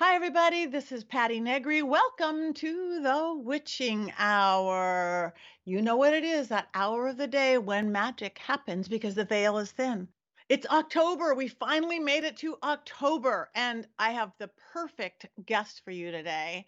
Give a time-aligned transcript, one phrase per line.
[0.00, 0.64] Hi, everybody.
[0.66, 1.82] This is Patti Negri.
[1.82, 5.34] Welcome to the Witching Hour.
[5.64, 9.24] You know what it is that hour of the day when magic happens because the
[9.24, 10.06] veil is thin.
[10.48, 11.34] It's October.
[11.34, 16.66] We finally made it to October, and I have the perfect guest for you today.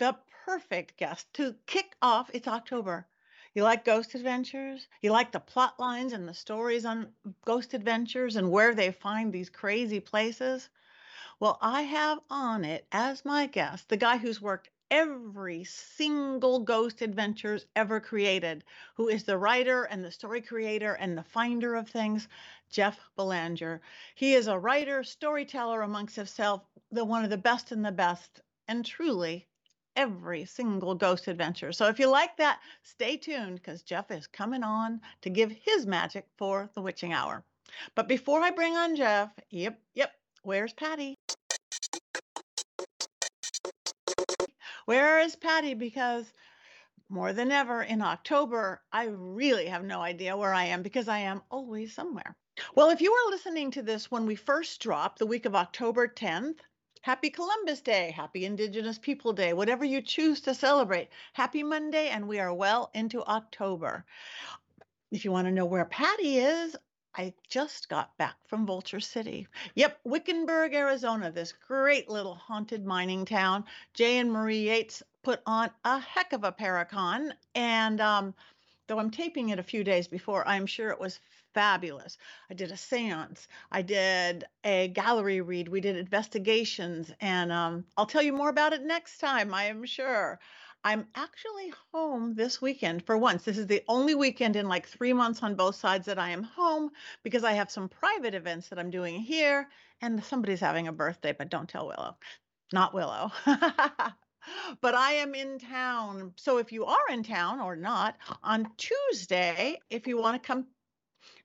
[0.00, 2.28] The perfect guest to kick off.
[2.34, 3.06] It's October.
[3.54, 4.88] You like ghost adventures?
[5.00, 7.12] You like the plot lines and the stories on
[7.44, 10.68] ghost adventures and where they find these crazy places?
[11.40, 17.02] Well, I have on it as my guest the guy who's worked every single ghost
[17.02, 21.88] adventures ever created, who is the writer and the story creator and the finder of
[21.88, 22.28] things,
[22.70, 23.80] Jeff Belanger.
[24.14, 28.40] He is a writer, storyteller amongst himself, the one of the best and the best,
[28.66, 29.46] and truly
[29.94, 31.72] every single ghost adventure.
[31.72, 35.86] So if you like that, stay tuned because Jeff is coming on to give his
[35.86, 37.44] magic for the witching hour.
[37.94, 40.12] But before I bring on Jeff, yep, yep,
[40.48, 41.14] where's Patti?
[44.86, 45.74] Where is Patti?
[45.74, 46.24] Because
[47.10, 51.18] more than ever in October, I really have no idea where I am because I
[51.18, 52.34] am always somewhere.
[52.74, 56.08] Well, if you are listening to this when we first dropped the week of October
[56.08, 56.60] 10th,
[57.02, 61.10] Happy Columbus Day, Happy Indigenous People Day, whatever you choose to celebrate.
[61.34, 64.06] Happy Monday, and we are well into October.
[65.12, 66.74] If you want to know where Patti is,
[67.14, 69.48] I just got back from Vulture City.
[69.74, 73.64] Yep, Wickenburg, Arizona, this great little haunted mining town.
[73.94, 77.32] Jay and Marie Yates put on a heck of a Paracon.
[77.54, 78.34] And um,
[78.86, 81.18] though I'm taping it a few days before, I'm sure it was
[81.54, 82.18] fabulous.
[82.50, 88.06] I did a seance, I did a gallery read, we did investigations, and um, I'll
[88.06, 90.38] tell you more about it next time, I am sure.
[90.88, 93.44] I'm actually home this weekend for once.
[93.44, 96.42] This is the only weekend in like three months on both sides that I am
[96.42, 99.68] home because I have some private events that I'm doing here
[100.00, 102.16] and somebody's having a birthday, but don't tell Willow.
[102.72, 103.30] Not Willow.
[104.80, 106.32] but I am in town.
[106.36, 110.68] So if you are in town or not, on Tuesday, if you want to come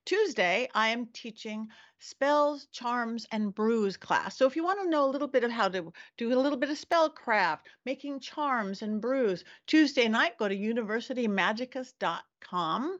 [0.06, 1.68] Tuesday, I am teaching
[2.04, 4.38] spells, charms, and brews class.
[4.38, 6.58] So if you want to know a little bit of how to do a little
[6.58, 13.00] bit of spellcraft, making charms and brews, Tuesday night, go to universitymagicus.com.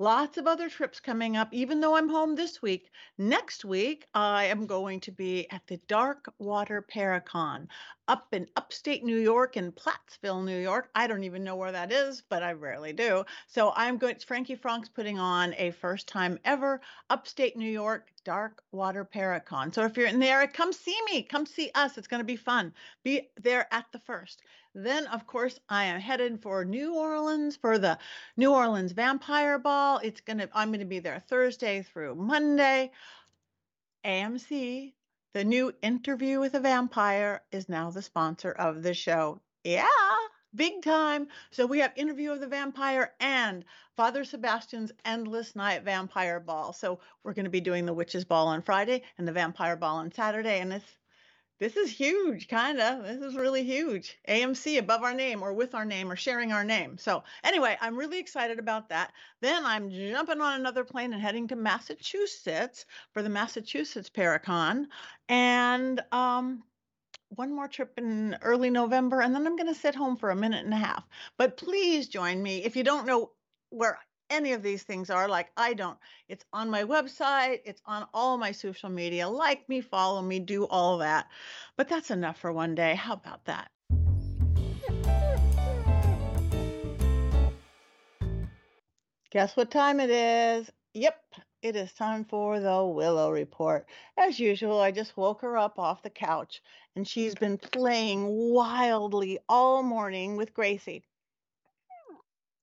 [0.00, 2.90] Lots of other trips coming up, even though I'm home this week.
[3.18, 7.68] Next week, I am going to be at the Dark Water Paracon
[8.08, 10.88] up in upstate New York in Plattsville, New York.
[10.94, 13.26] I don't even know where that is, but I rarely do.
[13.46, 16.80] So I'm going, Frankie Frank's putting on a first time ever
[17.10, 19.72] upstate New York Dark Water Paracon.
[19.74, 21.98] So if you're in there, come see me, come see us.
[21.98, 22.72] It's going to be fun.
[23.02, 24.42] Be there at the first.
[24.74, 27.98] Then, of course, I am headed for New Orleans for the
[28.36, 29.98] New Orleans Vampire Ball.
[30.02, 32.92] It's gonna I'm gonna be there Thursday through Monday.
[34.04, 34.92] AMC,
[35.34, 39.40] the new interview with a vampire, is now the sponsor of the show.
[39.64, 39.86] Yeah,
[40.54, 41.28] big time.
[41.50, 43.64] So we have interview of the vampire and
[43.96, 46.72] Father Sebastian's endless night vampire ball.
[46.72, 49.96] So we're going to be doing the witches ball on Friday and the vampire ball
[49.96, 50.96] on Saturday, and it's
[51.60, 53.04] this is huge, kind of.
[53.04, 54.16] This is really huge.
[54.26, 56.96] AMC above our name or with our name or sharing our name.
[56.96, 59.12] So, anyway, I'm really excited about that.
[59.42, 64.86] Then I'm jumping on another plane and heading to Massachusetts for the Massachusetts Paracon.
[65.28, 66.62] And um,
[67.30, 70.36] one more trip in early November, and then I'm going to sit home for a
[70.36, 71.04] minute and a half.
[71.38, 72.64] But please join me.
[72.64, 73.30] If you don't know
[73.70, 73.98] where
[74.30, 75.28] any of these things are.
[75.28, 75.98] Like I don't.
[76.28, 79.28] It's on my website, it's on all my social media.
[79.28, 81.26] Like me, follow me, do all that.
[81.76, 82.94] But that's enough for one day.
[82.94, 83.70] How about that?
[89.30, 90.70] Guess what time it is?
[90.94, 91.22] Yep,
[91.62, 93.86] it is time for the Willow Report.
[94.16, 96.62] As usual, I just woke her up off the couch
[96.96, 101.04] and she's been playing wildly all morning with Gracie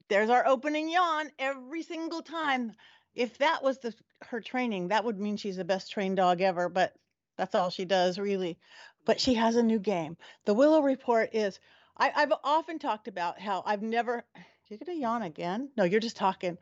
[0.09, 2.73] there's our opening yawn every single time.
[3.15, 3.93] If that was the
[4.23, 6.93] her training, that would mean she's the best trained dog ever, but
[7.37, 8.57] that's all she does really.
[9.05, 10.17] But she has a new game.
[10.45, 11.59] The Willow Report is
[11.97, 14.23] I, I've often talked about how I've never
[14.69, 15.69] you're gonna yawn again?
[15.77, 16.57] No, you're just talking.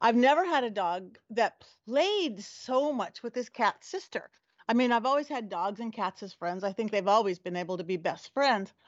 [0.00, 4.30] I've never had a dog that played so much with his cat sister.
[4.68, 6.64] I mean, I've always had dogs and cats as friends.
[6.64, 8.72] I think they've always been able to be best friends.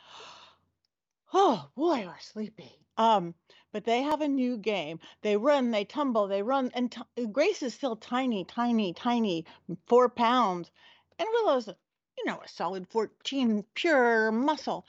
[1.34, 2.78] Oh boy, we're sleepy.
[2.98, 3.34] Um,
[3.72, 5.00] but they have a new game.
[5.22, 9.46] They run, they tumble, they run, and t- uh, Grace is still tiny, tiny, tiny,
[9.86, 10.70] four pounds,
[11.18, 14.86] and Willow's, you know, a solid 14 pure muscle.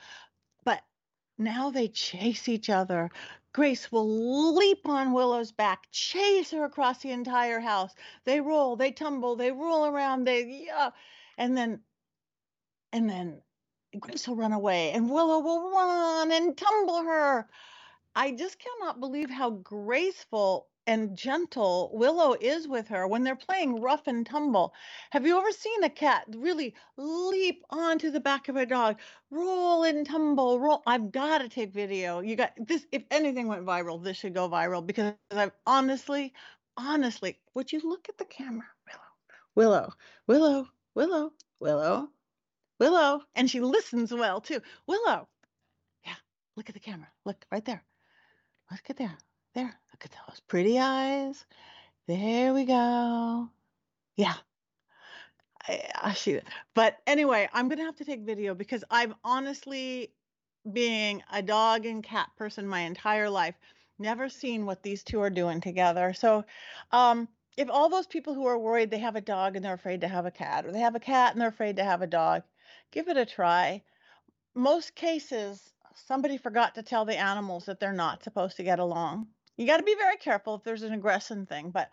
[0.65, 0.83] But
[1.37, 3.09] now they chase each other.
[3.53, 7.93] Grace will leap on Willow's back, chase her across the entire house.
[8.25, 10.91] They roll, they tumble, they roll around, they yeah,
[11.37, 11.81] and then,
[12.91, 13.41] and then
[13.99, 17.47] Grace will run away and Willow will run and tumble her.
[18.15, 23.81] I just cannot believe how graceful and gentle Willow is with her when they're playing
[23.81, 24.73] rough and tumble.
[25.11, 28.99] Have you ever seen a cat really leap onto the back of a dog,
[29.31, 30.83] roll and tumble, roll?
[30.85, 32.19] I've got to take video.
[32.19, 32.85] You got this.
[32.91, 36.33] If anything went viral, this should go viral because I've honestly,
[36.77, 39.03] honestly, would you look at the camera, Willow,
[39.55, 39.93] Willow,
[40.27, 42.09] Willow, Willow, Willow,
[42.79, 44.61] Willow, and she listens well too.
[44.87, 45.27] Willow,
[46.05, 46.15] yeah,
[46.55, 47.07] look at the camera.
[47.25, 47.83] Look right there.
[48.71, 49.17] Look at there.
[49.55, 49.65] There.
[49.91, 51.45] Look at those pretty eyes.
[52.07, 53.49] There we go.
[54.15, 54.33] Yeah.
[55.67, 56.45] I, I it.
[56.73, 60.11] But anyway, I'm going to have to take video because I've honestly,
[60.71, 63.55] being a dog and cat person my entire life,
[63.99, 66.13] never seen what these two are doing together.
[66.13, 66.45] So,
[66.91, 70.01] um, if all those people who are worried they have a dog and they're afraid
[70.01, 72.07] to have a cat, or they have a cat and they're afraid to have a
[72.07, 72.41] dog,
[72.91, 73.83] give it a try.
[74.55, 75.61] Most cases,
[75.93, 79.27] somebody forgot to tell the animals that they're not supposed to get along.
[79.57, 81.89] You got to be very careful if there's an aggression thing, but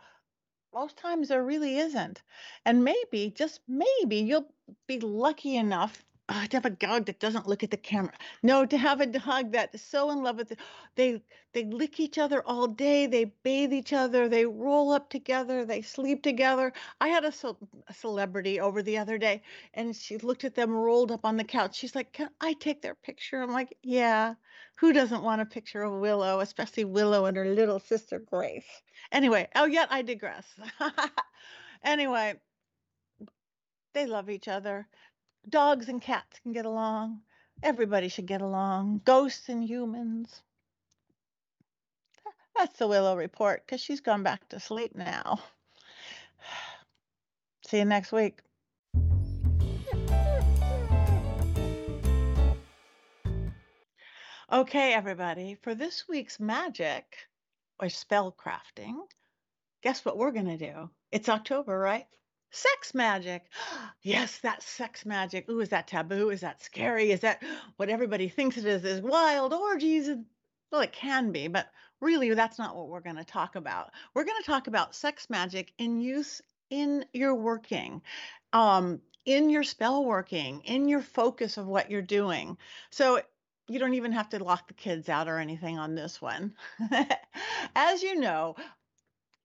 [0.72, 2.22] most times there really isn't.
[2.64, 4.52] And maybe, just maybe, you'll
[4.86, 8.12] be lucky enough uh, to have a dog that doesn't look at the camera.
[8.42, 10.60] No, to have a dog that's so in love with it.
[10.94, 11.22] They
[11.52, 13.06] they lick each other all day.
[13.06, 14.28] They bathe each other.
[14.28, 15.64] They roll up together.
[15.64, 16.72] They sleep together.
[17.00, 17.56] I had a, ce-
[17.88, 19.42] a celebrity over the other day,
[19.74, 21.74] and she looked at them rolled up on the couch.
[21.76, 24.34] She's like, "Can I take their picture?" I'm like, "Yeah."
[24.76, 28.82] Who doesn't want a picture of Willow, especially Willow and her little sister Grace?
[29.12, 30.46] Anyway, oh, yet I digress.
[31.84, 32.40] anyway,
[33.92, 34.88] they love each other
[35.48, 37.20] dogs and cats can get along.
[37.62, 39.02] Everybody should get along.
[39.04, 40.42] Ghosts and humans.
[42.56, 45.40] That's the Willow report because she's gone back to sleep now.
[47.66, 48.40] See you next week.
[54.52, 57.04] Okay, everybody, for this week's magic
[57.78, 58.96] or spell crafting,
[59.80, 60.90] guess what we're going to do?
[61.12, 62.06] It's October, right?
[62.50, 63.44] Sex magic.
[64.02, 65.46] Yes, that's sex magic.
[65.50, 66.30] Ooh, is that taboo?
[66.30, 67.10] Is that scary?
[67.10, 67.42] Is that
[67.76, 68.84] what everybody thinks it is?
[68.84, 70.08] Is wild orgies?
[70.72, 71.66] Well, it can be, but
[72.00, 73.90] really, that's not what we're going to talk about.
[74.14, 78.00] We're going to talk about sex magic in use in your working,
[78.52, 82.56] um, in your spell working, in your focus of what you're doing.
[82.90, 83.20] So
[83.68, 86.54] you don't even have to lock the kids out or anything on this one.
[87.76, 88.56] As you know,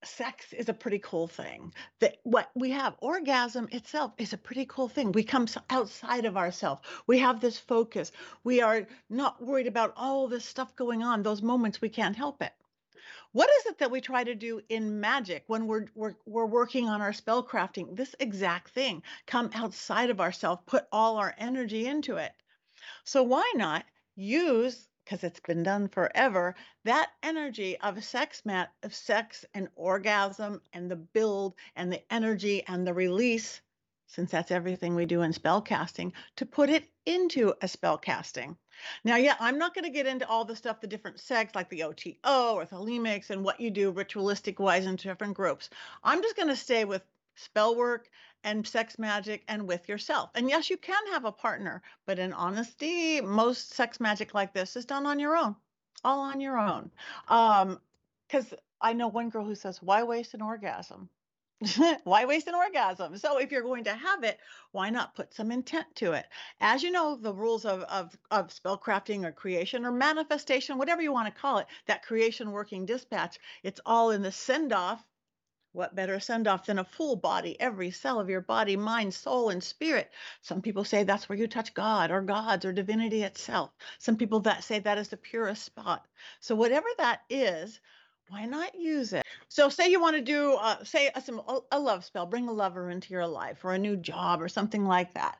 [0.08, 1.74] sex is a pretty cool thing.
[2.00, 5.12] That what we have, orgasm itself is a pretty cool thing.
[5.12, 6.82] We come outside of ourselves.
[7.08, 8.12] We have this focus.
[8.44, 11.24] We are not worried about all this stuff going on.
[11.24, 12.54] Those moments we can't help it.
[13.32, 16.88] What is it that we try to do in magic when we're we're, we're working
[16.88, 17.96] on our spell crafting?
[17.96, 19.04] This exact thing.
[19.26, 22.32] Come outside of ourselves, put all our energy into it.
[23.04, 23.86] So why not
[24.16, 30.62] use because it's been done forever, that energy of sex mat of sex and orgasm
[30.74, 33.62] and the build and the energy and the release,
[34.08, 38.58] since that's everything we do in spell casting, to put it into a spell casting.
[39.04, 41.70] Now, yeah, I'm not going to get into all the stuff, the different sects like
[41.70, 45.70] the OTO or Thelemics and what you do ritualistic wise in different groups.
[46.04, 47.04] I'm just going to stay with
[47.36, 48.10] spell work
[48.46, 50.30] and sex magic and with yourself.
[50.36, 54.76] And yes, you can have a partner, but in honesty, most sex magic like this
[54.76, 55.56] is done on your own,
[56.06, 56.92] all on your own.
[57.28, 57.82] Um,
[58.28, 61.10] because I know one girl who says, "Why waste an orgasm?"
[62.04, 63.18] why waste an orgasm?
[63.18, 64.40] So if you're going to have it,
[64.72, 66.26] why not put some intent to it?
[66.60, 71.12] As you know, the rules of of of spellcrafting or creation or manifestation, whatever you
[71.12, 75.04] want to call it, that creation working dispatch, it's all in the send off
[75.76, 79.50] what better send off than a full body, every cell of your body, mind, soul,
[79.50, 80.10] and spirit?
[80.42, 83.72] Some people say that's where you touch God or gods or divinity itself.
[84.00, 86.08] Some people that say that is the purest spot.
[86.40, 87.80] So whatever that is,
[88.30, 89.24] why not use it?
[89.50, 91.42] So say you want to do, uh, say a, some,
[91.72, 94.86] a love spell, bring a lover into your life or a new job or something
[94.86, 95.38] like that.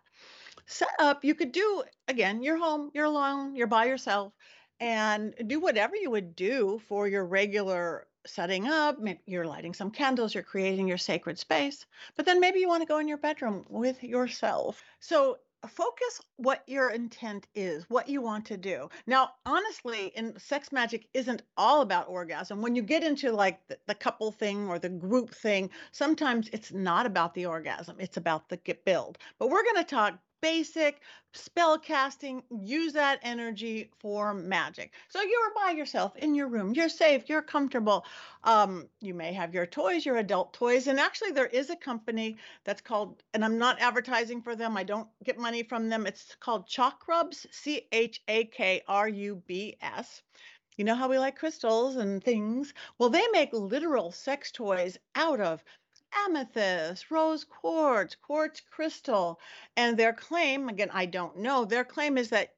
[0.68, 4.34] Set up, you could do, again, you're home, you're alone, you're by yourself,
[4.80, 10.34] and do whatever you would do for your regular setting up, you're lighting some candles,
[10.34, 13.66] you're creating your sacred space, but then maybe you want to go in your bedroom
[13.70, 14.84] with yourself.
[15.00, 18.90] So focus what your intent is, what you want to do.
[19.08, 22.62] Now, honestly, in sex magic isn't all about orgasm.
[22.62, 26.72] When you get into like the, the couple thing or the group thing, sometimes it's
[26.72, 29.18] not about the orgasm, it's about the get build.
[29.40, 31.02] But we're going to talk basic
[31.34, 32.44] spell casting.
[32.62, 34.94] Use that energy for magic.
[35.10, 36.74] So you're by yourself in your room.
[36.74, 37.28] You're safe.
[37.28, 38.06] You're comfortable.
[38.44, 40.88] Um, you may have your toys, your adult toys.
[40.88, 44.78] And actually, there is a company that's called, and I'm not advertising for them.
[44.78, 46.06] I don't get money from them.
[46.06, 50.22] It's called Chakrubs, C H A K R U B S.
[50.78, 52.74] You know how we like crystals and things?
[53.00, 55.64] Well, they make literal sex toys out of
[56.26, 59.40] amethyst, rose quartz, quartz crystal.
[59.76, 62.54] And their claim, again, I don't know, their claim is that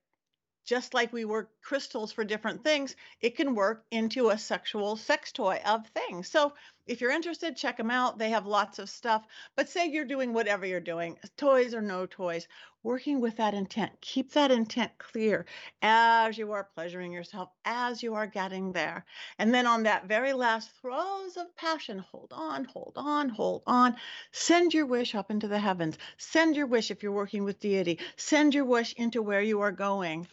[0.67, 5.31] just like we work crystals for different things, it can work into a sexual sex
[5.31, 6.27] toy of things.
[6.27, 6.53] So
[6.85, 8.17] if you're interested, check them out.
[8.17, 9.25] They have lots of stuff.
[9.55, 12.49] But say you're doing whatever you're doing, toys or no toys,
[12.87, 13.91] working with that intent.
[13.99, 15.45] Keep that intent clear
[15.81, 19.03] as you are pleasuring yourself, as you are getting there.
[19.37, 23.97] And then on that very last throes of passion, hold on, hold on, hold on.
[24.31, 25.97] Send your wish up into the heavens.
[26.15, 27.99] Send your wish if you're working with deity.
[28.15, 30.25] Send your wish into where you are going.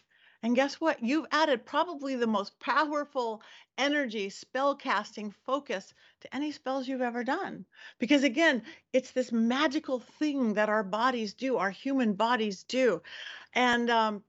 [0.45, 1.03] And guess what?
[1.03, 3.41] You've added probably the most powerful
[3.79, 7.65] energy, spell casting focus to any spells you've ever done.
[7.99, 13.01] Because again, it's this magical thing that our bodies do, our human bodies do.
[13.55, 14.23] And um,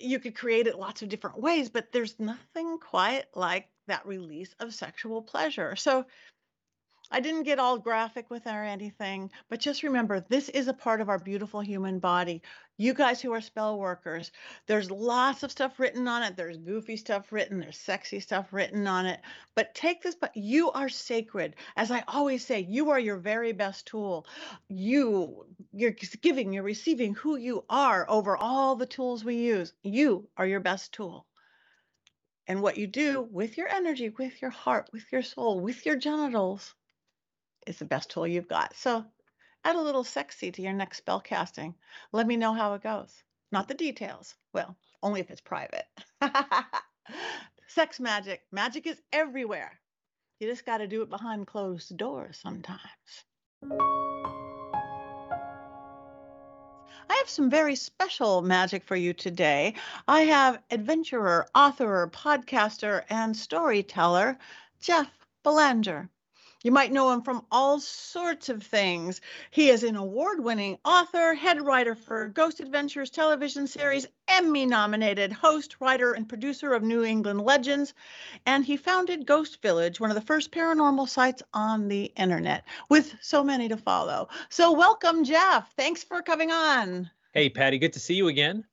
[0.00, 4.54] you could create it lots of different ways, but there's nothing quite like that release
[4.60, 5.76] of sexual pleasure.
[5.76, 6.06] So
[7.14, 11.02] I didn't get all graphic with or anything, but just remember this is a part
[11.02, 12.40] of our beautiful human body.
[12.78, 14.32] You guys who are spell workers,
[14.66, 16.38] there's lots of stuff written on it.
[16.38, 19.20] There's goofy stuff written, there's sexy stuff written on it.
[19.54, 21.56] But take this, but you are sacred.
[21.76, 24.26] As I always say, you are your very best tool.
[24.68, 29.74] You, you're giving, you're receiving who you are over all the tools we use.
[29.82, 31.26] You are your best tool.
[32.46, 35.96] And what you do with your energy, with your heart, with your soul, with your
[35.96, 36.74] genitals
[37.66, 38.74] is the best tool you've got.
[38.76, 39.04] So
[39.64, 41.74] add a little sexy to your next spell casting.
[42.12, 43.22] Let me know how it goes.
[43.50, 44.34] Not the details.
[44.52, 45.86] Well, only if it's private.
[47.66, 48.42] Sex magic.
[48.50, 49.78] Magic is everywhere.
[50.40, 52.80] You just got to do it behind closed doors sometimes.
[57.08, 59.74] I have some very special magic for you today.
[60.08, 64.38] I have adventurer, author, podcaster, and storyteller
[64.80, 65.10] Jeff
[65.42, 66.08] Belanger.
[66.62, 69.20] You might know him from all sorts of things.
[69.50, 75.32] He is an award winning author, head writer for Ghost Adventures television series, Emmy nominated
[75.32, 77.94] host, writer, and producer of New England Legends.
[78.46, 83.12] And he founded Ghost Village, one of the first paranormal sites on the internet, with
[83.20, 84.28] so many to follow.
[84.48, 85.72] So, welcome, Jeff.
[85.74, 87.10] Thanks for coming on.
[87.32, 88.64] Hey, Patti, good to see you again.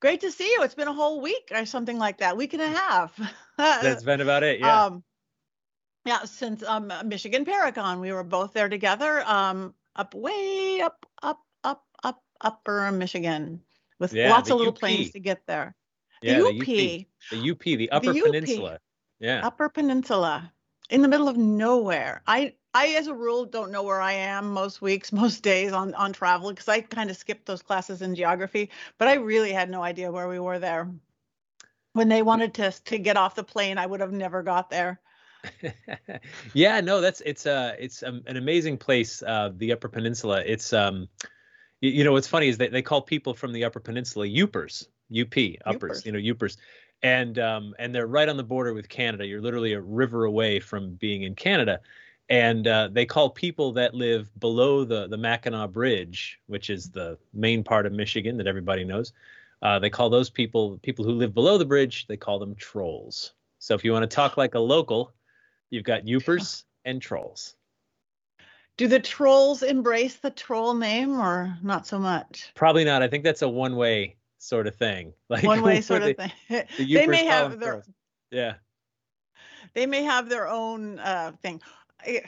[0.00, 0.62] Great to see you.
[0.62, 3.20] It's been a whole week or something like that, week and a half.
[3.56, 4.60] That's been about it.
[4.60, 4.86] Yeah.
[4.86, 5.04] Um,
[6.04, 11.40] yeah, since um, Michigan Paracon, we were both there together, um, up way up, up,
[11.64, 13.60] up, up, upper Michigan,
[13.98, 14.78] with yeah, lots of little UP.
[14.78, 15.74] planes to get there.
[16.22, 18.78] The yeah, UP, the UP, the UP, the Upper the UP, Peninsula.
[19.20, 20.52] Yeah, Upper Peninsula,
[20.90, 22.22] in the middle of nowhere.
[22.26, 25.94] I, I, as a rule, don't know where I am most weeks, most days on
[25.94, 28.70] on travel because I kind of skipped those classes in geography.
[28.98, 30.88] But I really had no idea where we were there.
[31.92, 35.00] When they wanted to to get off the plane, I would have never got there.
[36.54, 40.42] yeah, no, that's it's uh it's um, an amazing place, uh, the Upper Peninsula.
[40.44, 41.08] It's um,
[41.80, 44.86] you, you know what's funny is that they call people from the Upper Peninsula Yoopers,
[45.12, 46.06] UP, uppers, Yoopers.
[46.06, 46.56] you know, Yoopers,
[47.02, 49.26] and um, and they're right on the border with Canada.
[49.26, 51.80] You're literally a river away from being in Canada,
[52.28, 57.18] and uh, they call people that live below the the Mackinac Bridge, which is the
[57.32, 59.12] main part of Michigan that everybody knows.
[59.60, 62.06] Uh, they call those people people who live below the bridge.
[62.06, 63.32] They call them trolls.
[63.60, 65.12] So if you want to talk like a local,
[65.70, 67.54] You've got Yoopers and Trolls.
[68.78, 72.52] Do the trolls embrace the troll name or not so much?
[72.54, 73.02] Probably not.
[73.02, 75.12] I think that's a one way sort of thing.
[75.28, 76.32] Like one way sort of thing.
[76.48, 77.90] The they may have their trolls.
[78.30, 78.54] yeah.
[79.74, 81.60] They may have their own uh, thing.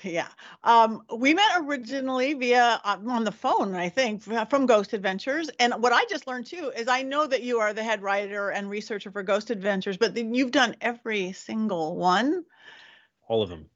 [0.03, 0.27] Yeah.
[0.65, 5.49] Um, we met originally via uh, on the phone, I think, from Ghost Adventures.
[5.61, 8.51] And what I just learned too is I know that you are the head writer
[8.51, 12.45] and researcher for Ghost Adventures, but then you've done every single one
[13.31, 13.67] all of them.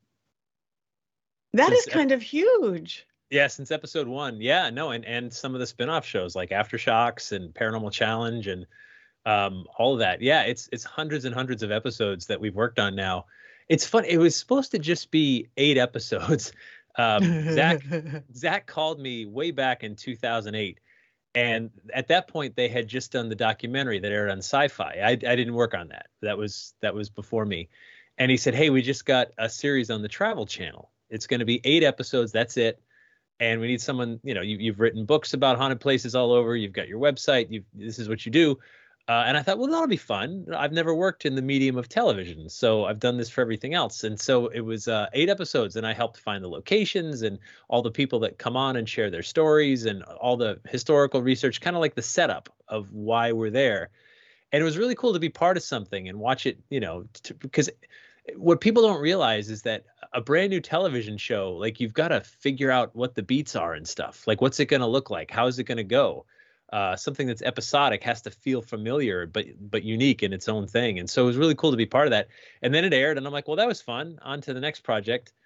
[1.52, 3.06] That since is kind ep- of huge.
[3.30, 4.40] Yeah, since episode one.
[4.40, 8.66] Yeah, no, and and some of the spin-off shows like Aftershocks and Paranormal Challenge and
[9.25, 10.20] um, all of that.
[10.20, 13.26] Yeah, it's it's hundreds and hundreds of episodes that we've worked on now.
[13.68, 14.04] It's fun.
[14.04, 16.52] It was supposed to just be eight episodes.
[16.96, 17.82] Um, Zak
[18.37, 20.78] Zak called me way back in 2008,
[21.34, 25.00] and at that point they had just done the documentary that aired on Sci-Fi.
[25.04, 26.06] I, I didn't work on that.
[26.23, 27.68] That was that was before me
[28.18, 30.90] and he said, "Hey, we just got a series on the Travel Channel.
[31.11, 32.33] It's going to be eight episodes.
[32.33, 32.80] That's it.
[33.40, 34.21] and we need someone.
[34.23, 36.56] You know, you, you've written books about haunted places all over.
[36.56, 37.50] You've got your website.
[37.50, 38.59] You this is what you do.
[39.06, 40.47] Uh, and I thought, well, that'll be fun.
[40.56, 44.02] I've never worked in the medium of television, so I've done this for everything else.
[44.02, 47.83] And so it was uh, eight episodes, and I helped find the locations and all
[47.83, 51.76] the people that come on and share their stories and all the historical research, kind
[51.76, 53.90] of like the setup of why we're there.
[54.54, 57.06] And it was really cool to be part of something and watch it, you know,
[57.25, 57.68] to, because
[58.37, 62.20] what people don't realize is that a brand new television show, like you've got to
[62.20, 64.26] figure out what the beats are and stuff.
[64.28, 65.30] Like, what's it going to look like?
[65.30, 66.25] How is it going to go?
[66.73, 70.99] uh, something that's episodic has to feel familiar but but unique in its own thing.
[70.99, 72.28] And so it was really cool to be part of that.
[72.62, 74.18] And then it aired and i'm like well that was fun.
[74.23, 75.32] On to the next project.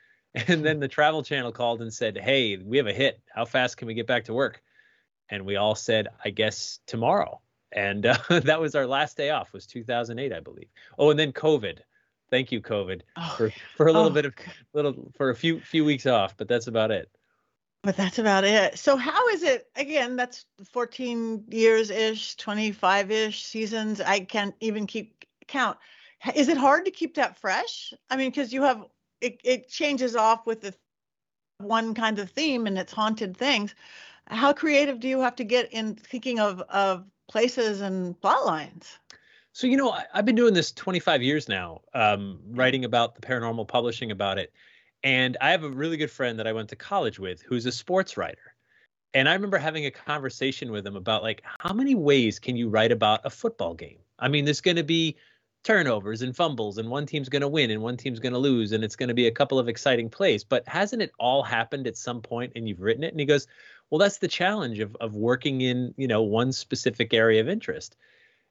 [0.47, 3.21] And then the travel channel called and said hey we have a hit.
[3.35, 4.63] How fast can we get back to work?
[5.29, 7.41] And we all said i guess tomorrow
[7.73, 11.33] and uh, that was our last day off was 2008 i believe oh and then
[11.33, 11.79] covid
[12.31, 14.35] thank you covid oh, for, for a little oh, bit of
[14.75, 17.11] little for a few few weeks off but that's about it
[17.83, 18.79] but that's about it.
[18.79, 20.17] So how is it again?
[20.17, 24.01] That's 14 years ish, 25 ish seasons.
[24.01, 25.79] I can't even keep count.
[26.35, 27.95] Is it hard to keep that fresh?
[28.11, 28.85] I mean, because you have
[29.21, 30.75] it, it changes off with the
[31.59, 33.75] one kind of theme and it's haunted things.
[34.27, 38.99] How creative do you have to get in thinking of of places and plot lines?
[39.53, 43.21] So you know, I, have been doing this 25 years now, um, writing about the
[43.21, 44.53] paranormal, publishing about it,
[45.03, 47.73] and I have a really good friend that I went to college with who's a
[47.73, 48.55] sports writer.
[49.15, 52.69] And I remember having a conversation with him about like how many ways can you
[52.69, 53.99] write about a football game?
[54.19, 55.17] I mean, there's going to be
[55.65, 58.73] turnovers and fumbles and one team's going to win and one team's going to lose
[58.73, 61.87] and it's going to be a couple of exciting plays, but hasn't it all happened
[61.87, 63.13] at some point and you've written it?
[63.13, 63.47] And he goes,
[63.91, 67.97] "Well, that's the challenge of of working in, you know, one specific area of interest."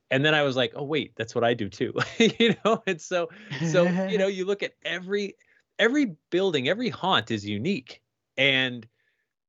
[0.10, 2.82] and then I was like, oh wait, that's what I do too, you know.
[2.88, 3.30] And so,
[3.70, 5.36] so you know, you look at every
[5.80, 8.02] every building, every haunt is unique.
[8.38, 8.88] And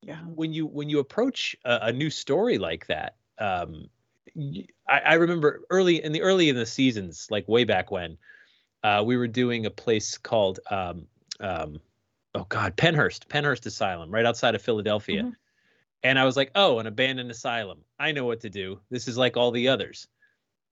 [0.02, 0.16] yeah.
[0.16, 3.88] when you when you approach a, a new story like that, um,
[4.88, 8.18] I, I, remember early in the early in the seasons, like way back when,
[8.82, 11.06] uh, we were doing a place called um,
[11.40, 11.80] um,
[12.34, 15.22] oh god, Pennhurst, Pennhurst Asylum, right outside of Philadelphia.
[15.22, 15.30] Mm-hmm.
[16.02, 17.78] And I was like, oh, an abandoned asylum.
[17.98, 18.80] I know what to do.
[18.90, 20.06] This is like all the others.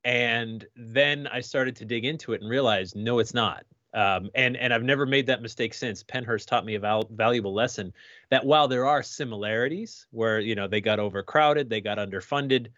[0.04, 3.64] And then I started to dig into it and realize, no, it's not.
[3.92, 6.02] Um, and and I've never made that mistake since.
[6.04, 7.94] Pennhurst taught me a val- valuable lesson
[8.30, 12.68] that while there are similarities where you know they got overcrowded, they got underfunded,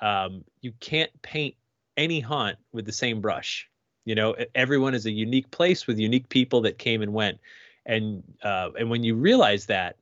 [0.00, 1.56] um, you can't paint
[1.98, 3.68] any haunt with the same brush.
[4.06, 7.38] You know, everyone is a unique place with unique people that came and went,
[7.84, 9.96] and uh, and when you realize that,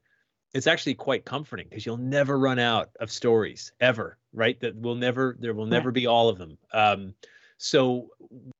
[0.52, 4.58] it's actually quite comforting because you'll never run out of stories ever, right?
[4.60, 6.58] That will never there will never be all of them.
[6.72, 7.14] Um,
[7.58, 8.10] so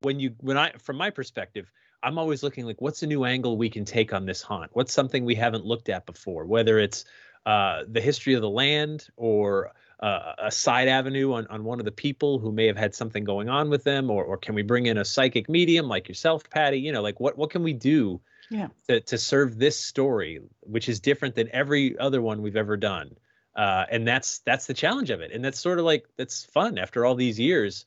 [0.00, 1.70] when you when I from my perspective
[2.03, 4.70] I'm always looking like what's a new angle we can take on this haunt?
[4.72, 6.46] What's something we haven't looked at before?
[6.46, 7.05] Whether it's
[7.46, 11.85] uh, the history of the land or uh, a side avenue on, on one of
[11.85, 14.62] the people who may have had something going on with them, or or can we
[14.62, 16.79] bring in a psychic medium like yourself, Patti?
[16.79, 18.20] You know, like what what can we do
[18.51, 18.69] yeah.
[18.89, 23.17] to to serve this story, which is different than every other one we've ever done?
[23.55, 26.79] Uh, and that's that's the challenge of it, and that's sort of like that's fun
[26.79, 27.87] after all these years.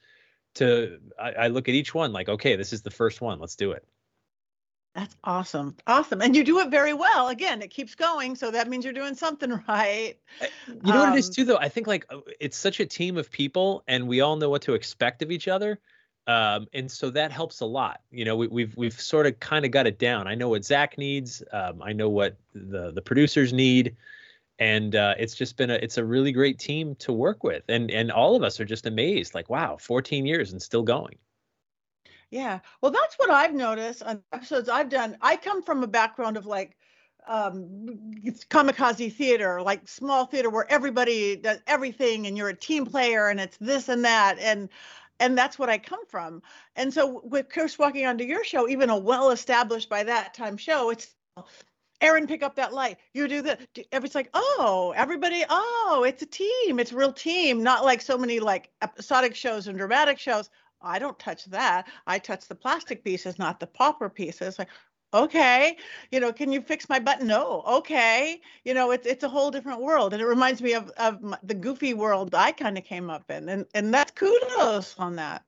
[0.56, 3.56] To I, I look at each one like, okay, this is the first one, let's
[3.56, 3.86] do it.
[4.96, 5.76] That's awesome.
[5.88, 6.22] Awesome.
[6.22, 7.30] And you do it very well.
[7.30, 8.36] Again, it keeps going.
[8.36, 10.16] So that means you're doing something right.
[10.40, 11.58] Eh, you know um, what it is um, too, though?
[11.58, 12.06] I think like
[12.40, 15.48] it's such a team of people and we all know what to expect of each
[15.48, 15.80] other.
[16.26, 18.02] Um, and so that helps a lot.
[18.12, 20.28] You know, we, we've we've sort of kind of got it down.
[20.28, 21.44] I know what Zak needs.
[21.52, 23.98] Um, I know what the the producers need,
[24.58, 27.64] and uh, it's just been a it's a really great team to work with.
[27.68, 29.36] And and all of us are just amazed.
[29.36, 31.18] Like, wow, 14 years and still going.
[32.30, 32.60] Yeah.
[32.82, 35.18] Well, that's what I've noticed on episodes I've done.
[35.22, 36.78] I come from a background of like
[37.28, 37.98] um
[38.50, 43.42] kamikaze theater, like small theater where everybody does everything and you're a team player and
[43.42, 44.70] it's this and that and
[45.20, 46.42] and that's what I come from.
[46.76, 50.58] And so with Chris walking onto your show, even a well established by that time
[50.58, 51.14] show, it's
[52.02, 52.98] Aaron, pick up that light.
[53.14, 53.62] You do that.
[53.76, 56.80] It's like, oh, everybody, oh, it's a team.
[56.80, 60.50] It's a real team, not like so many like episodic shows and dramatic shows.
[60.82, 61.88] I don't touch that.
[62.06, 64.60] I touch the plastic pieces, not the popper pieces.
[64.60, 64.68] Like,
[65.14, 65.78] okay,
[66.12, 67.28] you know, can you fix my button?
[67.28, 68.42] No, okay.
[68.66, 71.54] You know, it's it's a whole different world, and it reminds me of of the
[71.54, 75.44] goofy world I kind of came up in, and and that's kudos on that.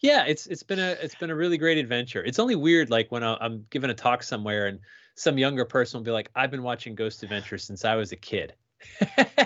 [0.00, 2.22] Yeah, it's it's been a it's been a really great adventure.
[2.24, 4.80] It's only weird like when uh, I'm giving a talk somewhere and
[5.14, 8.16] some younger person will be like, "I've been watching Ghost Adventures since I was a
[8.16, 8.54] kid."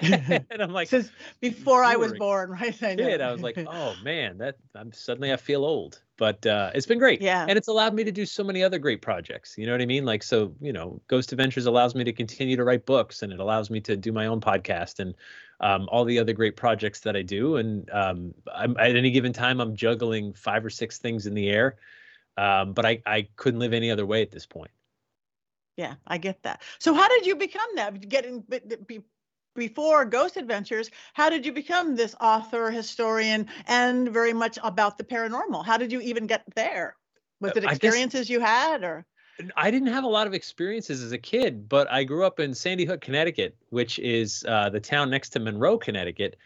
[0.50, 2.82] and I'm like, since before I was born, right?
[2.82, 3.20] I did.
[3.20, 6.98] I was like, oh man, that I'm suddenly I feel old, but uh, it's been
[6.98, 7.20] great.
[7.20, 9.56] Yeah, and it's allowed me to do so many other great projects.
[9.56, 10.04] You know what I mean?
[10.04, 13.40] Like, so you know, Ghost Adventures allows me to continue to write books, and it
[13.40, 15.14] allows me to do my own podcast and
[15.60, 17.56] um, all the other great projects that I do.
[17.56, 21.48] And um, I'm, at any given time, I'm juggling five or six things in the
[21.48, 21.76] air.
[22.36, 24.70] Um, but I I couldn't live any other way at this point.
[25.76, 26.62] Yeah, I get that.
[26.80, 28.08] So how did you become that?
[28.08, 28.40] Getting
[28.86, 29.00] be,
[29.58, 35.04] before Ghost Adventures, how did you become this author, historian, and very much about the
[35.04, 35.64] paranormal?
[35.64, 36.96] How did you even get there?
[37.40, 39.04] Was it experiences guess, you had, or?
[39.56, 42.54] I didn't have a lot of experiences as a kid, but I grew up in
[42.54, 46.36] Sandy Hook, Connecticut, which is uh, the town next to Monroe, Connecticut.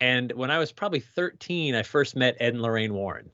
[0.00, 3.30] And when I was probably 13, I first met Ed and Lorraine Warren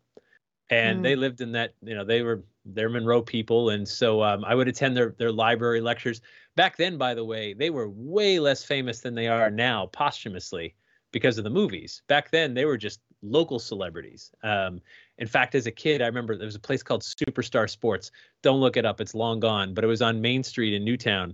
[0.71, 1.03] and mm.
[1.03, 4.55] they lived in that you know they were they're monroe people and so um, i
[4.55, 6.21] would attend their their library lectures
[6.59, 10.75] back then by the way they were way less famous than they are now posthumously
[11.13, 12.03] because of the movies.
[12.09, 14.33] Back then they were just local celebrities.
[14.43, 14.81] Um,
[15.19, 18.11] in fact as a kid i remember there was a place called superstar sports.
[18.43, 21.33] Don't look it up it's long gone but it was on main street in newtown.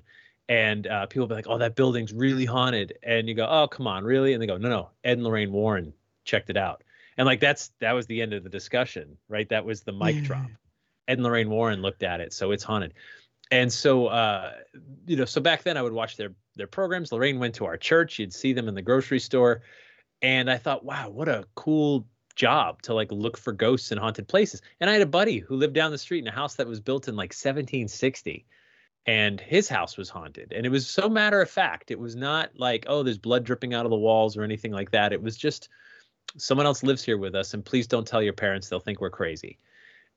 [0.50, 2.98] And uh, people be like oh that building's really haunted.
[3.02, 4.34] And you go oh come on really?
[4.34, 5.94] And they go no no ed and lorraine warren
[6.26, 6.84] checked it out.
[7.16, 9.48] And like that's that was the end of the discussion right?
[9.48, 10.20] That was the mic yeah.
[10.20, 10.50] drop.
[11.08, 12.92] Ed and lorraine warren looked at it so it's haunted
[13.54, 14.52] and so uh
[15.06, 17.10] you know so back then i would watch their their programs.
[17.10, 18.18] Lorraine went to our church.
[18.18, 19.62] You'd see them in the grocery store.
[20.22, 24.26] And i thought wow what a cool job to like look for ghosts in haunted
[24.26, 24.60] places.
[24.80, 26.80] And i had a buddy who lived down the street in a house that was
[26.80, 28.46] built in like 1760
[29.06, 30.54] and his house was haunted.
[30.54, 31.90] And it was so matter of fact.
[31.90, 34.90] It was not like oh there's blood dripping out of the walls or anything like
[34.90, 35.12] that.
[35.12, 35.68] It was just
[36.38, 38.68] someone else lives here with us and please don't tell your parents.
[38.68, 39.58] They'll think we're crazy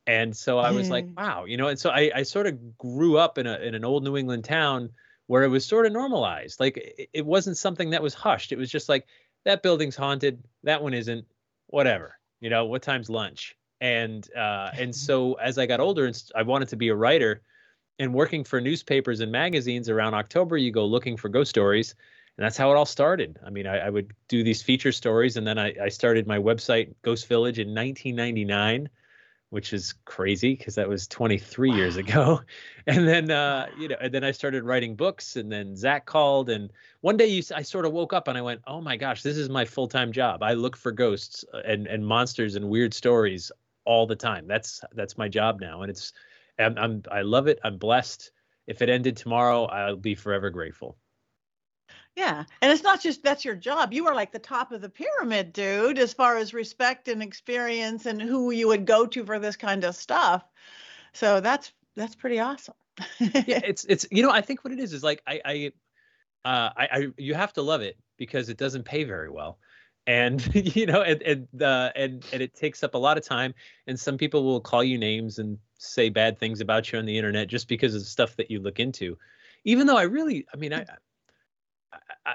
[0.07, 3.17] and so i was like wow you know and so i, I sort of grew
[3.17, 4.89] up in a in an old new england town
[5.27, 6.59] where it was sort of normalized.
[6.59, 8.51] Like it, it wasn't something that was hushed.
[8.51, 9.05] It was just like
[9.45, 10.41] that building's haunted.
[10.63, 11.25] That one isn't.
[11.67, 12.17] Whatever.
[12.39, 13.55] You know what time's lunch?
[13.79, 17.41] And uh and so as i got older and i wanted to be a writer
[17.99, 21.93] and working for newspapers and magazines around october you go looking for ghost stories
[22.37, 23.39] and that's how it all started.
[23.43, 26.37] I mean, I, I would do these feature stories, and then I, I, started my
[26.37, 28.89] website, Ghost Village, in 1999,
[29.49, 31.75] which is crazy because that was 23 wow.
[31.75, 32.41] years ago.
[32.89, 36.49] And then, uh, you know, and then I started writing books, and then Zak called,
[36.49, 39.23] and one day you, I sort of woke up and I went, "Oh my gosh,
[39.23, 40.41] this is my full time job.
[40.41, 43.51] I look for ghosts uh, and and monsters and weird stories
[43.83, 44.47] all the time.
[44.47, 46.13] That's that's my job now, and it's,
[46.57, 47.59] I'm, I'm I love it.
[47.61, 48.31] I'm blessed.
[48.67, 50.97] If it ended tomorrow, I'll be forever grateful.
[52.17, 52.45] Yeah.
[52.63, 53.93] And it's not just that's your job.
[53.93, 58.07] You are like the top of the pyramid, dude, as far as respect and experience
[58.07, 60.43] and who you would go to for this kind of stuff.
[61.13, 62.73] So that's that's pretty awesome.
[63.19, 65.71] yeah, it's it's you know, I think what it is is like I I
[66.43, 69.59] uh I, I you have to love it because it doesn't pay very well.
[70.07, 70.43] And
[70.75, 73.53] you know, and and uh and and it takes up a lot of time
[73.85, 77.15] and some people will call you names and say bad things about you on the
[77.15, 79.19] internet just because of the stuff that you look into.
[79.65, 80.83] Even though I really I mean I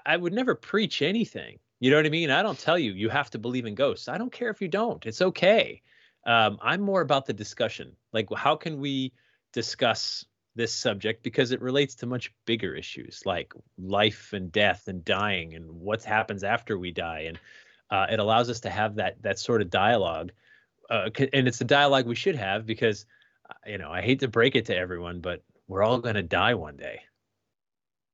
[0.07, 1.59] I, would never preach anything.
[1.81, 2.31] You know what I mean?
[2.31, 4.09] I don't tell you you have to believe in ghosts.
[4.09, 5.05] I don't care if you don't.
[5.05, 5.83] It's okay.
[6.25, 7.97] Um, I'm more about the discussion.
[8.13, 9.13] Like, how can we
[9.53, 10.25] discuss
[10.55, 15.55] this subject because it relates to much bigger issues like life and death and dying
[15.55, 17.39] and what happens after we die, and
[17.91, 20.33] uh, it allows us to have that that sort of dialogue.
[20.91, 23.07] Uh, and it's a dialogue we should have because,
[23.49, 26.23] uh, you know, I hate to break it to everyone, but we're all going to
[26.23, 27.01] die one day.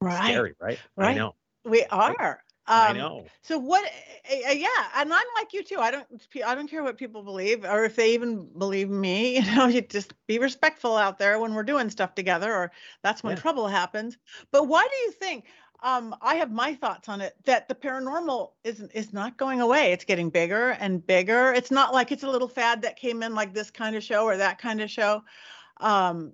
[0.00, 0.28] Right.
[0.28, 0.78] Scary, right?
[0.96, 1.10] Right.
[1.10, 1.34] I know.
[1.68, 2.42] We are.
[2.68, 3.24] Um, I know.
[3.40, 3.90] So what?
[4.30, 5.78] Uh, yeah, and I'm like you too.
[5.78, 6.06] I don't.
[6.46, 9.38] I don't care what people believe, or if they even believe me.
[9.48, 12.70] You know, you just be respectful out there when we're doing stuff together, or
[13.02, 13.40] that's when yeah.
[13.40, 14.18] trouble happens.
[14.50, 15.46] But why do you think?
[15.82, 17.34] Um, I have my thoughts on it.
[17.44, 19.92] That the paranormal is is not going away.
[19.92, 21.54] It's getting bigger and bigger.
[21.54, 24.24] It's not like it's a little fad that came in like this kind of show
[24.24, 25.22] or that kind of show.
[25.78, 26.32] Um,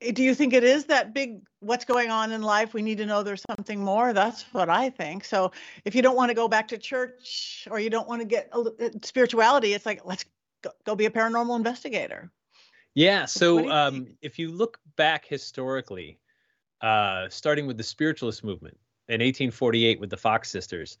[0.00, 2.72] do you think it is that big what's going on in life?
[2.72, 4.12] We need to know there's something more.
[4.12, 5.24] That's what i think.
[5.24, 5.52] So
[5.84, 8.48] if you don't want to go back to church or you don't want to get
[8.52, 8.64] uh,
[9.02, 10.24] spirituality it's like let's
[10.62, 12.30] go, go be a paranormal investigator.
[12.94, 16.18] Yeah so um, if you look back historically
[16.80, 20.98] uh, starting with the spiritualist movement in 1848 with the fox sisters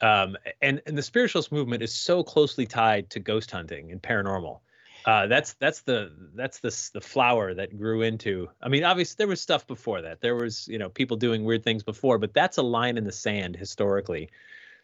[0.00, 4.60] um, and, and the spiritualist movement is so closely tied to ghost hunting and paranormal
[5.04, 8.48] uh, that's that's the that's the the flower that grew into.
[8.62, 10.20] I mean, obviously there was stuff before that.
[10.20, 13.12] There was you know people doing weird things before, but that's a line in the
[13.12, 14.30] sand historically,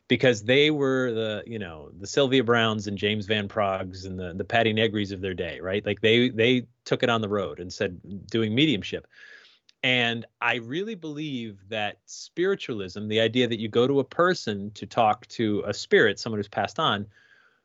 [0.08, 4.34] because they were the you know the Sylvia Brownes and James Van Praaghs and the
[4.34, 5.84] the Patti Negris of their day, right?
[5.86, 9.06] Like they they took it on the road and said doing mediumship.
[9.82, 14.84] And I really believe that spiritualism, the idea that you go to a person to
[14.84, 17.06] talk to a spirit, someone who's passed on,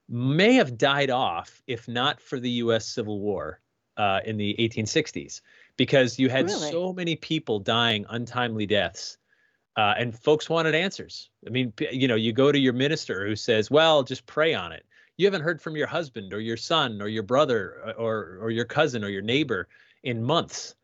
[0.07, 3.59] may have died off if not for the US Civil War
[3.97, 5.41] uh, in the 1860s,
[5.77, 6.71] because you had really?
[6.71, 9.17] so many people dying untimely deaths.
[9.77, 11.29] Uh, and folks wanted answers.
[11.45, 14.71] I mean, you know, you go to your minister who says, "Well, just pray on
[14.71, 14.85] it."
[15.17, 18.51] You haven't heard from your husband or your son or your brother uh, or or
[18.51, 19.67] your cousin or your neighbor
[20.03, 20.75] in months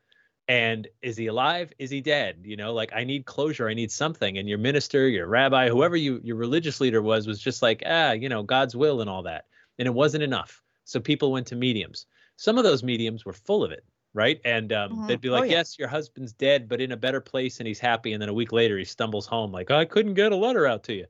[0.52, 1.72] and is he alive?
[1.80, 2.42] Is he dead?
[2.44, 4.38] You know like i need closure i need something.
[4.38, 8.12] And your minister your rabbi whoever you your religious leader was was just like ah
[8.12, 9.46] you know god's will and all that.
[9.80, 10.62] And it wasn't enough.
[10.84, 12.06] So people went to mediums.
[12.36, 14.42] Some of those mediums were full of it right?
[14.44, 15.08] And um, mm-hmm.
[15.08, 15.60] they'd be like oh, yeah.
[15.60, 18.12] yes your husband's dead but in a better place and he's happy.
[18.12, 20.84] And then a week later he stumbles home like i couldn't get a letter out
[20.84, 21.06] to you.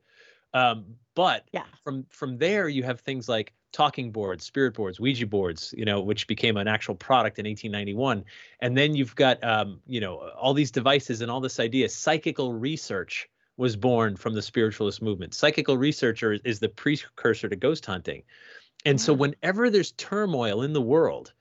[0.54, 0.84] Um,
[1.16, 1.64] but yeah.
[1.82, 6.00] from from there you have things like talking boards, spirit boards, Ouija boards, you know,
[6.00, 8.24] which became an actual product in 1891.
[8.60, 11.88] And then you've got, um, you know, all these devices and all this idea.
[11.88, 15.34] Psychical research was born from the spiritualist movement.
[15.34, 18.22] Psychical researcher is the precursor to ghost hunting.
[18.84, 19.04] And yeah.
[19.04, 21.32] so whenever there's turmoil in the world,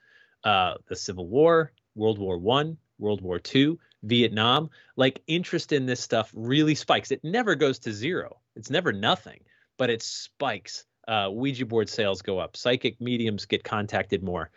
[0.43, 5.99] uh, the Civil War, World War One, World War Two, Vietnam, like interest in this
[5.99, 7.11] stuff really spikes.
[7.11, 8.39] It never goes to zero.
[8.55, 9.41] It's never nothing,
[9.77, 14.49] but it spikes uh, Ouija board sales go up, psychic mediums get contacted more.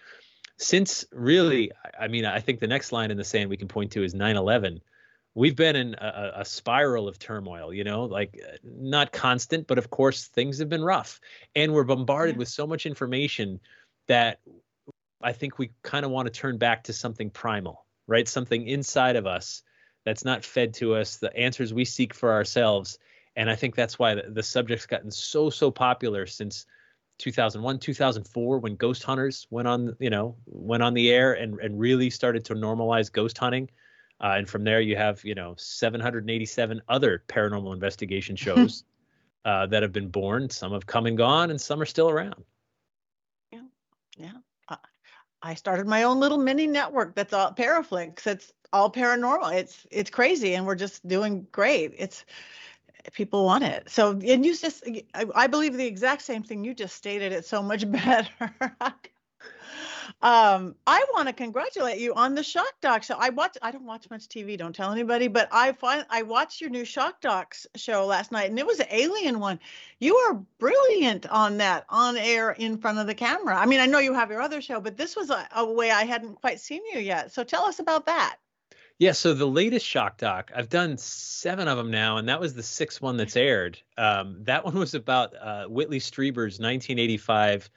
[0.56, 3.90] Since really, I mean, I think the next line in the sand we can point
[3.92, 4.80] to is 9 11.
[5.34, 9.78] We've been in a, a, spiral of turmoil, you know, like uh, not constant, but
[9.78, 11.20] of course things have been rough.
[11.56, 13.58] And we're bombarded with so much information
[14.06, 14.38] that
[15.20, 18.28] I think we kind of want to turn back to something primal, right?
[18.28, 19.62] Something inside of us
[20.04, 23.00] that's not fed to us, the answers we seek for ourselves
[23.36, 26.66] and I think that's why the, the subject's gotten so so popular since
[27.18, 31.78] 2001 2004 when ghost hunters went on you know went on the air and and
[31.78, 33.70] really started to normalize ghost hunting.
[34.20, 38.84] Uh, and from there you have you know 787 other paranormal investigation shows
[39.44, 40.48] uh, that have been born.
[40.50, 42.44] Some have come and gone and some are still around.
[43.52, 43.60] Yeah.
[44.16, 44.32] Yeah.
[45.44, 48.26] I started my own little mini network that's all paraflix.
[48.26, 49.54] It's all paranormal.
[49.54, 51.92] It's it's crazy and we're just doing great.
[51.98, 52.24] It's
[53.12, 53.90] people want it.
[53.90, 57.32] So, and you just, I, believe the exact same thing you just stated.
[57.32, 58.28] It's so much better.
[60.22, 63.16] um, I want to congratulate you on the Shock Doc show.
[63.18, 63.56] I watch.
[63.62, 64.56] I don't watch much TV.
[64.56, 65.28] Don't tell anybody.
[65.28, 68.80] But I find I watched your new Shock Docs show last night, and it was
[68.80, 69.60] an alien one.
[69.98, 73.56] You are brilliant on that on air in front of the camera.
[73.56, 75.90] I mean, I know you have your other show, but this was a, a way
[75.90, 77.32] I hadn't quite seen you yet.
[77.32, 78.36] So tell us about that.
[78.98, 82.54] Yeah, so the latest shock doc, I've done seven of them now, and that was
[82.54, 83.78] the sixth one that's aired.
[83.98, 87.70] Um, that one was about uh, Whitley Strieber's 1985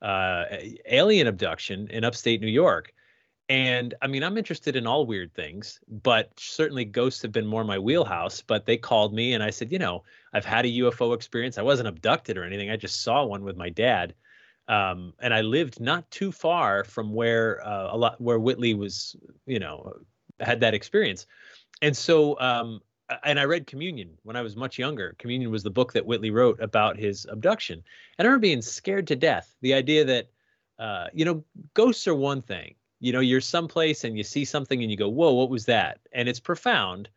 [0.00, 0.44] uh,
[0.86, 2.94] alien abduction in upstate New York.
[3.50, 7.64] And I mean, I'm interested in all weird things, but certainly ghosts have been more
[7.64, 8.40] my wheelhouse.
[8.40, 11.58] But they called me, and I said, you know, I've had a UFO experience.
[11.58, 12.70] I wasn't abducted or anything.
[12.70, 14.14] I just saw one with my dad.
[14.68, 19.16] Um, and I lived not too far from where uh, a lot where Whitley was,
[19.44, 19.92] you know,
[20.42, 21.26] had that experience.
[21.80, 22.80] And so, um,
[23.24, 25.14] and I read Communion when I was much younger.
[25.18, 27.82] Communion was the book that Whitley wrote about his abduction.
[28.18, 29.54] And I remember being scared to death.
[29.60, 30.30] The idea that,
[30.78, 32.74] uh, you know, ghosts are one thing.
[33.00, 35.98] You know, you're someplace and you see something and you go, whoa, what was that?
[36.12, 37.08] And it's profound.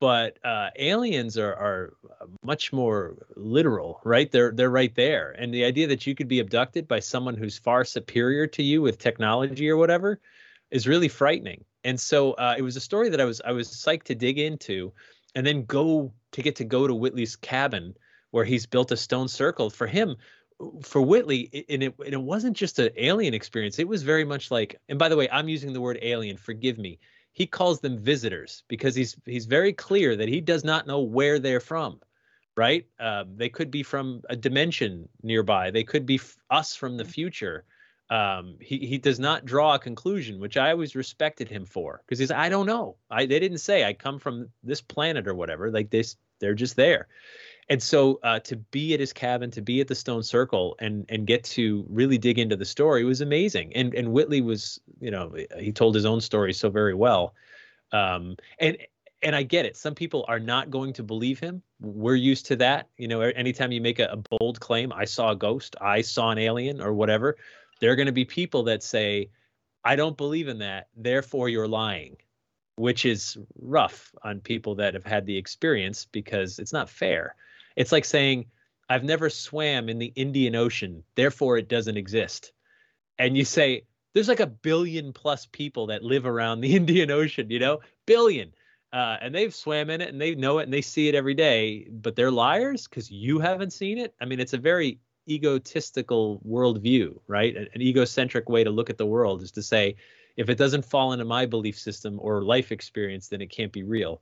[0.00, 1.94] But uh, aliens are, are
[2.42, 4.28] much more literal, right?
[4.32, 7.56] They're they're right there, and the idea that you could be abducted by someone who's
[7.56, 10.18] far superior to you with technology or whatever
[10.72, 13.68] is really frightening and so uh, it was a story that I was I was
[13.68, 14.92] psyched to dig into,
[15.34, 17.94] and then go to get to go to Whitley's cabin
[18.30, 20.16] where he's built a stone circle for him.
[20.82, 23.78] For Whitley, and it and it wasn't just an alien experience.
[23.78, 24.80] It was very much like.
[24.88, 26.36] And by the way, I'm using the word alien.
[26.36, 27.00] Forgive me.
[27.32, 31.38] He calls them visitors because he's he's very clear that he does not know where
[31.38, 32.00] they're from
[32.56, 32.86] right?
[33.00, 35.70] Uh, they could be from a dimension nearby.
[35.70, 37.64] They could be f- us from the future
[38.12, 42.18] um, he he does not draw a conclusion, which I always respected him for, because
[42.18, 42.96] he's I don't know.
[43.10, 45.70] I they didn't say I come from this planet or whatever.
[45.70, 47.08] Like this, they're just there.
[47.70, 51.06] And so uh, to be at his cabin, to be at the Stone Circle, and
[51.08, 53.72] and get to really dig into the story was amazing.
[53.74, 57.32] And and Whitley was, you know, he told his own story so very well.
[57.92, 58.76] Um, and
[59.22, 59.74] and I get it.
[59.74, 61.62] Some people are not going to believe him.
[61.80, 62.88] We're used to that.
[62.98, 66.30] You know, anytime you make a, a bold claim, I saw a ghost, I saw
[66.30, 67.38] an alien, or whatever
[67.82, 69.28] there are going to be people that say,
[69.84, 72.16] I don't believe in that, therefore you're lying,
[72.76, 77.34] which is rough on people that have had the experience because it's not fair.
[77.74, 78.46] It's like saying,
[78.88, 82.52] I've never swam in the Indian Ocean, therefore it doesn't exist.
[83.18, 83.82] And you say,
[84.14, 88.52] there's like a billion plus people that live around the Indian Ocean, you know, billion.
[88.92, 91.34] Uh, and they've swam in it and they know it and they see it every
[91.34, 94.14] day, but they're liars because you haven't seen it.
[94.20, 97.56] I mean, it's a very egotistical worldview, right?
[97.56, 99.96] An, an egocentric way to look at the world is to say,
[100.36, 103.82] if it doesn't fall into my belief system or life experience, then it can't be
[103.82, 104.20] real.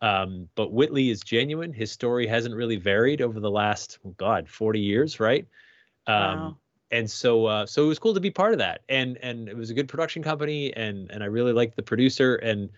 [0.00, 1.72] Um, but Whitley is genuine.
[1.72, 5.46] His story hasn't really varied over the last, oh God, 40 years, right?
[6.06, 6.56] Um, wow
[6.90, 9.56] and so uh, so it was cool to be part of that and and it
[9.56, 12.68] was a good production company and and i really liked the producer and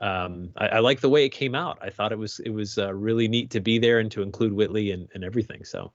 [0.00, 2.78] um, I, I like the way it came out i thought it was it was
[2.78, 5.92] uh, really neat to be there and to include whitley and, and everything so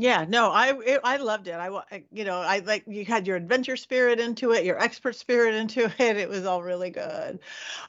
[0.00, 1.68] yeah no i it, i loved it i
[2.12, 5.84] you know i like you had your adventure spirit into it your expert spirit into
[5.84, 7.38] it it was all really good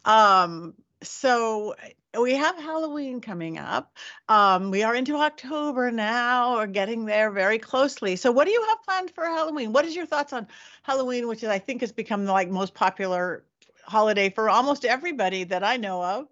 [0.05, 1.75] um so
[2.19, 3.95] we have Halloween coming up.
[4.27, 8.15] Um, we are into October now, or getting there very closely.
[8.15, 9.71] So, what do you have planned for Halloween?
[9.73, 10.47] What is your thoughts on
[10.83, 13.43] Halloween, which is, I think has become the like most popular
[13.85, 16.27] holiday for almost everybody that I know of?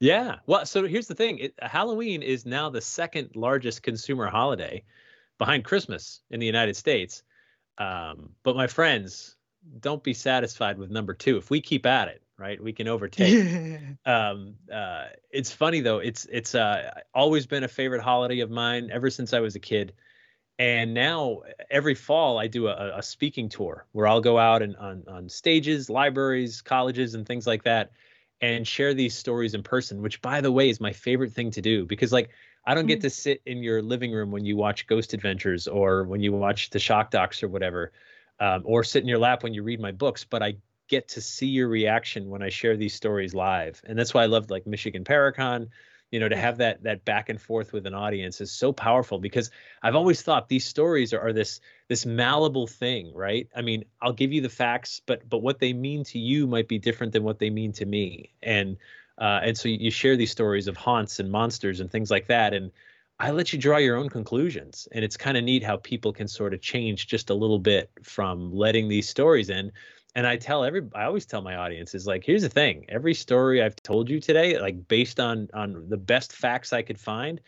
[0.00, 0.36] Yeah.
[0.46, 4.84] Well, so here's the thing: it, Halloween is now the second largest consumer holiday,
[5.38, 7.22] behind Christmas in the United States.
[7.78, 9.36] Um, but my friends,
[9.80, 11.36] don't be satisfied with number two.
[11.36, 12.62] If we keep at it, right?
[12.62, 13.96] We can overtake.
[14.06, 15.98] um, uh, it's funny though.
[15.98, 19.60] It's it's uh, always been a favorite holiday of mine ever since I was a
[19.60, 19.92] kid.
[20.56, 24.76] And now every fall I do a, a speaking tour where I'll go out and
[24.76, 27.90] on on stages, libraries, colleges, and things like that,
[28.52, 30.02] and share these stories in person.
[30.02, 32.30] Which, by the way, is my favorite thing to do because like
[32.66, 33.02] I don't get mm.
[33.02, 36.70] to sit in your living room when you watch Ghost Adventures or when you watch
[36.70, 37.92] the Shock Docs or whatever,
[38.40, 40.56] um, or sit in your lap when you read my books, but I
[40.88, 43.80] get to see your reaction when I share these stories live.
[43.84, 45.68] And that's why I love like Michigan Paracon,
[46.10, 49.18] you know, to have that that back and forth with an audience is so powerful
[49.18, 49.50] because
[49.82, 53.48] I've always thought these stories are, are this this malleable thing, right?
[53.54, 56.68] I mean, I'll give you the facts, but but what they mean to you might
[56.68, 58.32] be different than what they mean to me.
[58.42, 58.76] And
[59.18, 62.52] uh, and so you share these stories of haunts and monsters and things like that.
[62.52, 62.70] And
[63.20, 64.88] I let you draw your own conclusions.
[64.92, 67.90] And it's kind of neat how people can sort of change just a little bit
[68.02, 69.70] from letting these stories in
[70.14, 72.86] and I tell every I always tell my audience is like here's the thing.
[72.88, 77.00] Every story I've told you today like based on on the best facts I could
[77.00, 77.40] find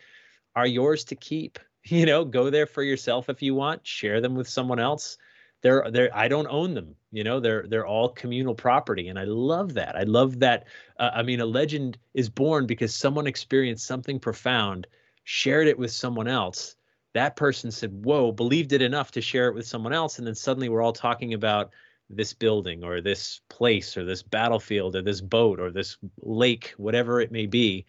[0.55, 1.59] are yours to keep.
[1.89, 5.19] You know go there for yourself if you want share them with someone else.
[5.63, 9.07] They're they're I don't own them you know they're they're all communal property.
[9.07, 9.95] And I love that.
[9.95, 10.67] I love that
[10.99, 14.89] uh, I mean a legend is born because someone experienced something profound
[15.23, 16.75] shared it with someone else.
[17.15, 20.19] That person said whoa believed it enough to share it with someone else.
[20.19, 21.73] And then suddenly we're all talking about
[22.09, 27.21] this building or this place or this battlefield or this boat or this lake, whatever
[27.21, 27.85] it may be,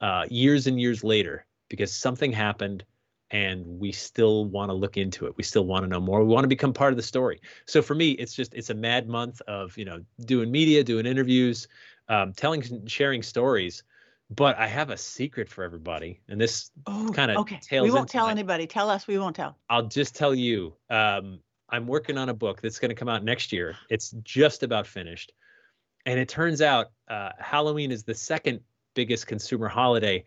[0.00, 2.84] uh, years and years later, because something happened
[3.30, 5.36] and we still want to look into it.
[5.36, 6.20] We still want to know more.
[6.22, 7.40] We want to become part of the story.
[7.66, 11.06] So for me, it's just it's a mad month of you know doing media, doing
[11.06, 11.66] interviews,
[12.08, 13.82] um, telling, sharing stories.
[14.28, 17.60] But I have a secret for everybody, and this oh, kind of okay.
[17.80, 18.66] We won't tell my, anybody.
[18.66, 19.06] Tell us.
[19.06, 19.56] We won't tell.
[19.70, 20.74] I'll just tell you.
[20.90, 23.76] Um, I'm working on a book that's going to come out next year.
[23.90, 25.32] It's just about finished.
[26.04, 28.60] And it turns out uh, Halloween is the second
[28.94, 30.24] biggest consumer holiday.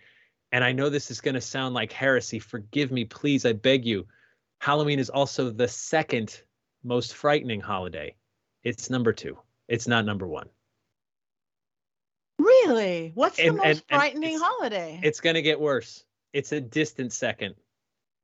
[0.51, 2.39] And I know this is going to sound like heresy.
[2.39, 3.45] Forgive me, please.
[3.45, 4.05] I beg you.
[4.59, 6.41] Halloween is also the second
[6.83, 8.15] most frightening holiday.
[8.63, 10.49] It's number two, it's not number one.
[12.37, 13.11] Really?
[13.15, 14.99] What's the most and, frightening it's, holiday?
[15.01, 16.03] It's going to get worse.
[16.33, 17.55] It's a distant second.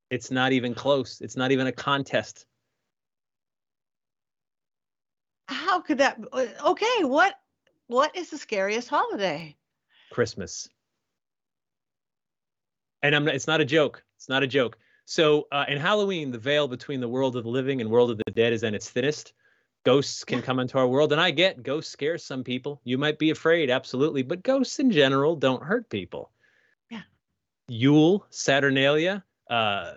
[0.09, 1.21] It's not even close.
[1.21, 2.45] It's not even a contest
[5.47, 6.19] how could that
[6.65, 7.35] okay what
[7.87, 9.55] what is the scariest holiday?
[10.11, 10.67] Christmas.
[13.03, 14.03] And i'm not, it's not a joke.
[14.17, 14.77] It's not a joke.
[15.05, 18.17] So uh, in halloween the veil between the world of the living and world of
[18.17, 19.33] the dead is at its thinnest.
[19.85, 22.81] Ghosts can come into our world and i get ghosts scare some people.
[22.83, 26.31] You might be afraid absolutely but ghosts in general don't hurt people.
[26.89, 27.01] Yeah.
[27.67, 29.93] Yule saturnalia uh,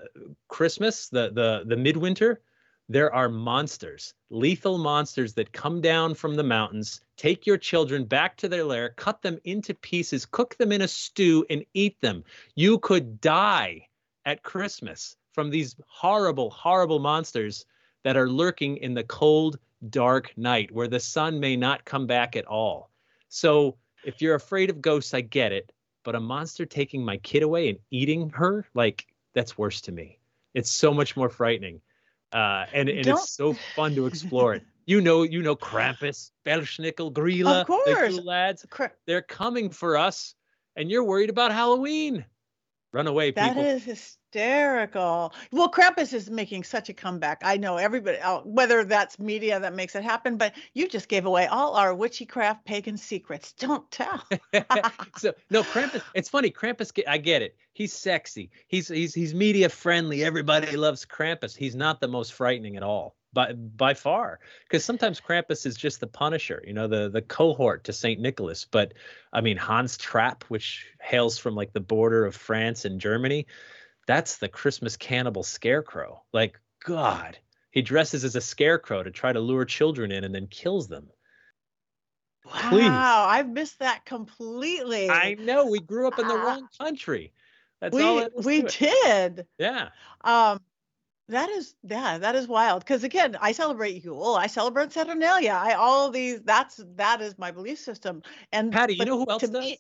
[0.49, 2.43] christmas the the the midwinter
[2.91, 8.37] there are monsters, lethal monsters that come down from the mountains, take your children back
[8.39, 12.25] to their lair, cut them into pieces, cook them in a stew, and eat them.
[12.55, 13.89] You could die
[14.25, 17.67] at Christmas from these horrible, horrible monsters
[18.05, 19.59] that are lurking in the cold,
[19.91, 22.91] dark night where the sun may not come back at all.
[23.29, 25.73] So if you're afraid of ghosts, I get it.
[26.05, 30.19] But a monster taking my kid away and eating her, like, that's worse to me.
[30.55, 31.83] It's so much more frightening
[32.33, 34.63] uh, and and it's so fun to explore it.
[34.89, 38.65] You know, you know Krampus, Belsnickel, Gryla, of course, the lads.
[39.07, 40.35] They're coming for us,
[40.77, 42.25] and you're worried about Halloween.
[42.95, 43.65] Run away, that people.
[43.65, 45.33] That is hysterical.
[45.53, 47.41] Well, Krampus is making such a comeback.
[47.45, 51.27] I know everybody, uh, whether that's media that makes it happen, but you just gave
[51.27, 53.53] away all our witchcraft pagan secrets.
[53.53, 54.23] Don't tell.
[55.17, 56.03] so no, Krampus.
[56.15, 56.51] It's funny.
[56.51, 56.93] Krampus.
[57.07, 57.57] I get it.
[57.73, 58.51] He's sexy.
[58.67, 60.25] He's he's he's media friendly.
[60.25, 61.57] Everybody loves Krampus.
[61.57, 66.01] He's not the most frightening at all by by far because sometimes Krampus is just
[66.01, 68.67] the punisher, you know, the the cohort to Saint Nicholas.
[68.71, 68.95] But
[69.33, 73.47] I mean Hans Trapp, which hails from like the border of France and Germany,
[74.09, 76.25] that's the Christmas cannibal scarecrow.
[76.33, 77.39] Like God,
[77.71, 81.11] he dresses as a scarecrow to try to lure children in and then kills them.
[82.47, 82.89] Wow, Please.
[82.91, 85.11] I've missed that completely.
[85.11, 87.35] I know we grew up in the uh, wrong country.
[87.81, 89.47] That's we we did.
[89.59, 89.91] Yeah.
[90.23, 90.59] Um,
[91.29, 92.81] that is yeah, that is wild.
[92.81, 95.53] Because again, I celebrate Yule, I celebrate Saturnalia.
[95.61, 98.23] I all these that's that is my belief system.
[98.53, 99.53] And Patti, you know who else does?
[99.53, 99.79] Me,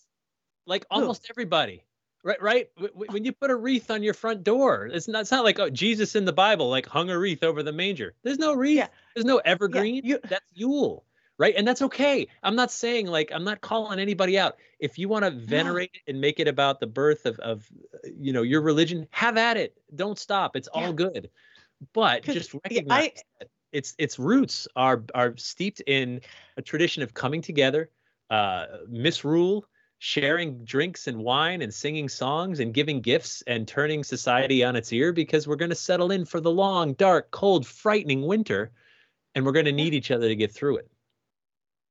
[0.66, 1.32] like almost who?
[1.32, 1.82] everybody.
[2.24, 2.68] Right, right.
[2.94, 5.20] When you put a wreath on your front door, it's not.
[5.20, 8.14] It's not like oh, Jesus in the Bible like hung a wreath over the manger.
[8.22, 8.78] There's no wreath.
[8.78, 8.88] Yeah.
[9.14, 9.96] There's no evergreen.
[9.96, 11.04] Yeah, you, that's Yule,
[11.38, 11.54] right?
[11.56, 12.26] And that's okay.
[12.42, 14.56] I'm not saying like I'm not calling anybody out.
[14.80, 17.68] If you want to venerate it and make it about the birth of of
[18.04, 19.76] you know your religion, have at it.
[19.94, 20.56] Don't stop.
[20.56, 21.30] It's all good.
[21.92, 26.20] But just recognize I, that its its roots are are steeped in
[26.56, 27.90] a tradition of coming together,
[28.28, 29.64] uh, misrule
[29.98, 34.92] sharing drinks and wine and singing songs and giving gifts and turning society on its
[34.92, 38.70] ear because we're going to settle in for the long, dark, cold, frightening winter
[39.34, 40.90] and we're going to need each other to get through it.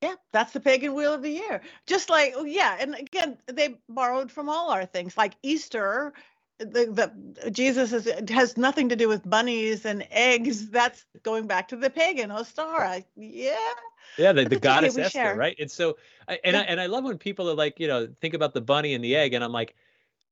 [0.01, 1.61] Yeah, that's the pagan wheel of the year.
[1.87, 6.13] Just like, yeah, and again, they borrowed from all our things like Easter
[6.59, 7.11] the,
[7.43, 10.69] the Jesus is, has nothing to do with bunnies and eggs.
[10.71, 13.03] That's going back to the pagan oh, Ostara.
[13.15, 13.55] Yeah.
[14.17, 15.35] Yeah, the, the goddess Esther, share.
[15.35, 15.55] right?
[15.59, 15.97] And so,
[16.27, 16.61] and yeah.
[16.61, 19.03] I and I love when people are like, you know, think about the bunny and
[19.03, 19.75] the egg, and I'm like,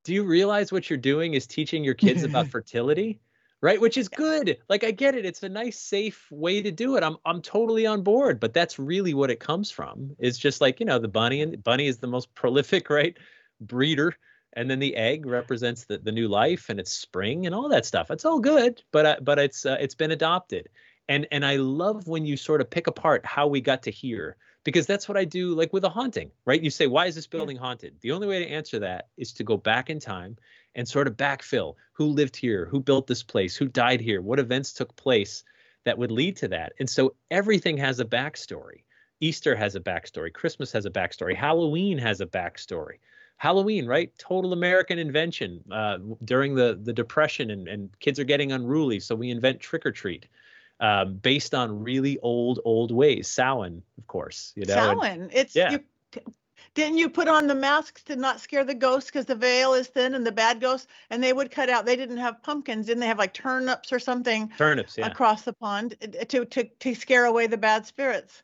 [0.04, 3.20] do you realize what you're doing is teaching your kids about fertility?
[3.62, 6.98] right which is good like i get it it's a nice safe way to do
[6.98, 10.62] it i'm i'm totally on board but that's really what it comes from It's just
[10.62, 13.18] like you know the bunny and bunny is the most prolific right
[13.62, 14.16] breeder
[14.56, 17.86] and then the egg represents the, the new life and it's spring and all that
[17.86, 18.12] stuff.
[18.12, 20.70] It's all good but uh, but it's uh, it's been adopted.
[21.08, 24.38] And and i love when you sort of pick apart how we got to here
[24.64, 26.62] because that's what i do like with a haunting right?
[26.62, 27.96] You say why is this building haunted?
[28.02, 30.38] The only way to answer that is to go back in time
[30.76, 31.76] and sort of backfill.
[31.94, 32.66] Who lived here?
[32.66, 33.56] Who built this place?
[33.56, 34.22] Who died here?
[34.22, 35.44] What events took place
[35.86, 36.74] that would lead to that?
[36.80, 38.84] And so everything has a backstory.
[39.22, 40.34] Easter has a backstory.
[40.34, 41.36] Christmas has a backstory.
[41.36, 42.98] Halloween has a backstory
[43.38, 44.12] Halloween, right?
[44.18, 49.16] Total American invention uh, during the the Depression, and, and kids are getting unruly, so
[49.16, 50.28] we invent trick or treat.
[50.80, 53.30] Uh, based on really old old ways.
[53.30, 54.52] Samhain, of course.
[54.56, 55.22] You know, Samhain.
[55.22, 55.72] And, it's yeah.
[55.72, 55.80] You,
[56.74, 59.88] didn't you put on the masks to not scare the ghosts because the veil is
[59.88, 60.88] thin and the bad ghosts?
[61.10, 61.86] And they would cut out.
[61.86, 62.88] They didn't have pumpkins.
[62.88, 64.52] Didn't they have like turnips or something?
[64.58, 65.08] Turnips, yeah.
[65.08, 65.96] Across the pond
[66.28, 68.44] to to to scare away the bad spirits.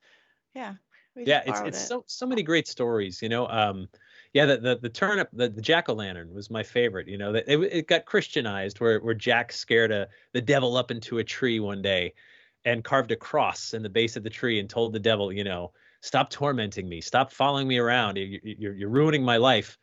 [0.55, 0.75] Yeah.
[1.13, 1.87] Yeah, it's it's it.
[1.87, 3.21] so so many great stories.
[3.21, 3.89] You know, um,
[4.33, 7.07] yeah, the the, the turnip, the, the jack o' lantern was my favorite.
[7.07, 11.17] You know, it, it got Christianized where where Jack scared a the devil up into
[11.17, 12.13] a tree one day,
[12.65, 15.43] and carved a cross in the base of the tree and told the devil, you
[15.43, 15.71] know,
[16.01, 19.77] stop tormenting me, stop following me around, you, you're you're ruining my life.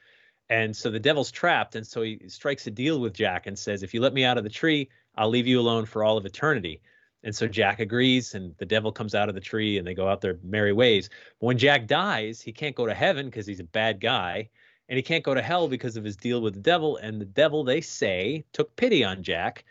[0.51, 3.82] And so the devil's trapped, and so he strikes a deal with Jack and says,
[3.82, 6.24] if you let me out of the tree, I'll leave you alone for all of
[6.24, 6.80] eternity.
[7.24, 10.08] And so Jack agrees, and the devil comes out of the tree, and they go
[10.08, 11.10] out their merry ways.
[11.40, 14.48] But when Jack dies, he can't go to heaven because he's a bad guy,
[14.88, 16.96] and he can't go to hell because of his deal with the devil.
[16.98, 19.64] And the devil, they say, took pity on Jack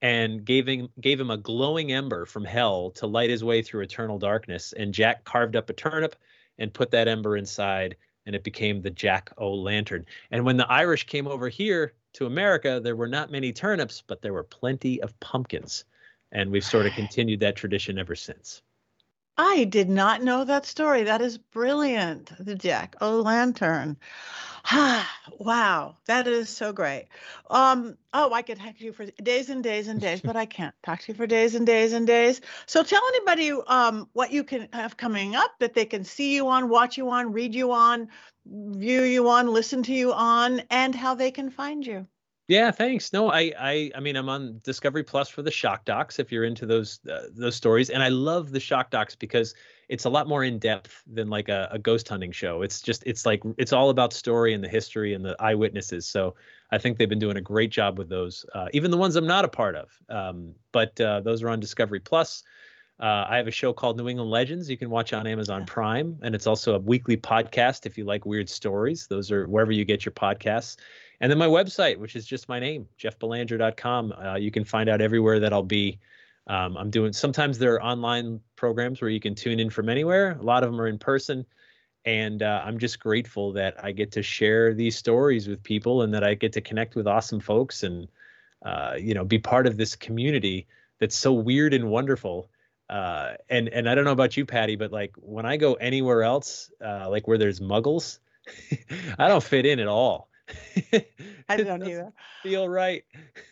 [0.00, 3.82] and gave him gave him a glowing ember from hell to light his way through
[3.82, 4.72] eternal darkness.
[4.72, 6.16] And Jack carved up a turnip
[6.58, 7.96] and put that ember inside,
[8.26, 10.06] and it became the Jack o' Lantern.
[10.30, 14.22] And when the Irish came over here to America, there were not many turnips, but
[14.22, 15.84] there were plenty of pumpkins
[16.34, 18.60] and we've sort of continued that tradition ever since.
[19.36, 21.02] I did not know that story.
[21.04, 22.32] That is brilliant.
[22.38, 23.96] The Jack O' Lantern.
[24.66, 27.08] Ah, wow, that is so great.
[27.50, 30.46] Um, oh, I could talk to you for days and days and days, but I
[30.46, 32.40] can't talk to you for days and days and days.
[32.66, 36.48] So tell anybody um, what you can have coming up that they can see you
[36.48, 38.08] on, watch you on, read you on,
[38.46, 42.06] view you on, listen to you on, and how they can find you.
[42.46, 43.12] Yeah, thanks.
[43.12, 46.44] No, I, I, I mean, I'm on Discovery Plus for the shock docs if you're
[46.44, 49.54] into those uh, those stories, and I love the shock docs because
[49.88, 52.62] it's a lot more in depth than like a, a, ghost hunting show.
[52.62, 56.06] It's just, it's like, it's all about story and the history and the eyewitnesses.
[56.06, 56.34] So
[56.70, 59.26] I think they've been doing a great job with those, uh, even the ones I'm
[59.26, 59.90] not a part of.
[60.08, 62.42] Um, but uh, those are on Discovery Plus.
[63.00, 64.70] Uh, I have a show called New England Legends.
[64.70, 68.24] You can watch on Amazon Prime, and it's also a weekly podcast if you like
[68.24, 69.08] weird stories.
[69.08, 70.76] Those are wherever you get your podcasts.
[71.24, 74.12] And then my website, which is just my name, jeffbelanger.com.
[74.12, 75.98] Uh, you can find out everywhere that I'll be.
[76.48, 80.36] Um, I'm doing sometimes there are online programs where you can tune in from anywhere.
[80.38, 81.46] A lot of them are in person.
[82.04, 86.12] And uh, I'm just grateful that I get to share these stories with people and
[86.12, 88.06] that I get to connect with awesome folks and,
[88.62, 90.66] uh, you know, be part of this community
[91.00, 92.50] that's so weird and wonderful.
[92.90, 96.22] Uh, and and I don't know about you, Patti, but like when I go anywhere
[96.22, 98.18] else, uh, like where there's muggles,
[99.18, 100.28] I don't fit in at all.
[101.48, 102.12] I don't either.
[102.42, 103.04] Feel right.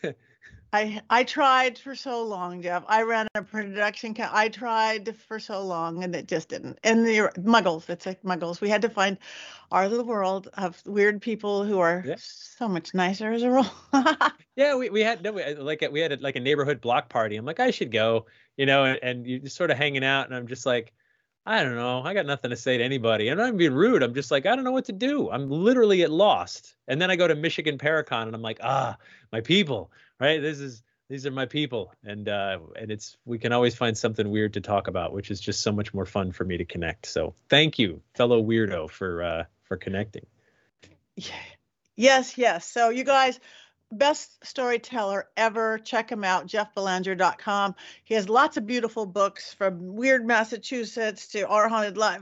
[0.73, 2.83] I I tried for so long, Jeff.
[2.87, 4.15] I ran a production.
[4.15, 6.79] Co- I tried for so long, and it just didn't.
[6.83, 8.59] And the Muggles, it's like Muggles.
[8.59, 9.19] We had to find
[9.71, 12.15] our little world of weird people who are yeah.
[12.17, 13.71] so much nicer as a rule.
[14.55, 17.35] yeah, we, we had no we, like we had a, like a neighborhood block party.
[17.35, 18.25] I'm like I should go,
[18.57, 20.91] you know, and, and you're just sort of hanging out, and I'm just like.
[21.45, 22.01] I don't know.
[22.03, 23.27] I got nothing to say to anybody.
[23.27, 24.01] I'm not even being rude.
[24.01, 25.29] I'm just like, I don't know what to do.
[25.29, 26.75] I'm literally at lost.
[26.87, 28.95] And then I go to Michigan Paracon and I'm like, ah,
[29.31, 30.41] my people, right?
[30.41, 34.31] This is these are my people, and uh, and it's we can always find something
[34.31, 37.05] weird to talk about, which is just so much more fun for me to connect.
[37.05, 40.25] So thank you, fellow weirdo, for uh, for connecting.
[41.15, 41.35] Yeah.
[41.95, 42.65] Yes, yes.
[42.65, 43.39] So you guys,
[43.97, 45.77] best storyteller ever.
[45.77, 47.75] Check him out, jeffbelanger.com.
[48.03, 52.21] He has lots of beautiful books from Weird Massachusetts to Our Haunted Life,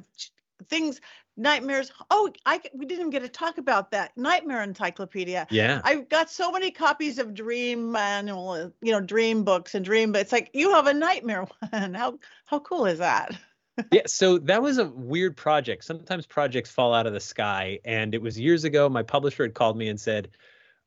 [0.69, 1.01] things
[1.38, 1.91] nightmares.
[2.09, 5.47] Oh, I we didn't even get to talk about that nightmare encyclopedia.
[5.49, 10.11] Yeah, I've got so many copies of Dream Manual, you know, Dream books and Dream.
[10.11, 11.93] But it's like you have a nightmare one.
[11.93, 13.36] How how cool is that?
[13.91, 15.84] yeah, so that was a weird project.
[15.84, 18.89] Sometimes projects fall out of the sky, and it was years ago.
[18.89, 20.30] My publisher had called me and said,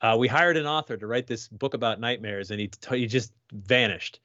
[0.05, 3.07] uh, "We hired an author to write this book about nightmares, and he t- he
[3.07, 4.21] just vanished.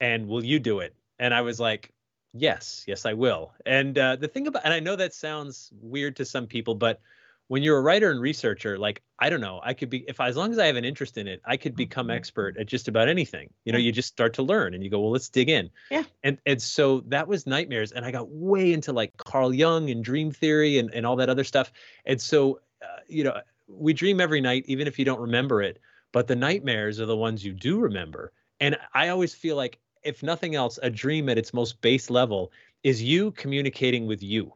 [0.00, 1.92] And will you do it?" And I was like,
[2.32, 3.52] Yes, yes, I will.
[3.66, 7.00] And uh, the thing about, and I know that sounds weird to some people, but
[7.48, 10.36] when you're a writer and researcher, like I don't know, I could be if as
[10.36, 12.16] long as I have an interest in it, I could become mm-hmm.
[12.16, 13.50] expert at just about anything.
[13.64, 15.70] You know, you just start to learn, and you go, well, let's dig in.
[15.90, 16.04] Yeah.
[16.22, 20.04] And and so that was nightmares, and I got way into like Carl Jung and
[20.04, 21.72] dream theory and and all that other stuff.
[22.04, 23.40] And so, uh, you know,
[23.70, 25.78] we dream every night, even if you don't remember it.
[26.12, 28.32] But the nightmares are the ones you do remember.
[28.58, 32.52] And I always feel like if nothing else, a dream at its most base level
[32.82, 34.54] is you communicating with you.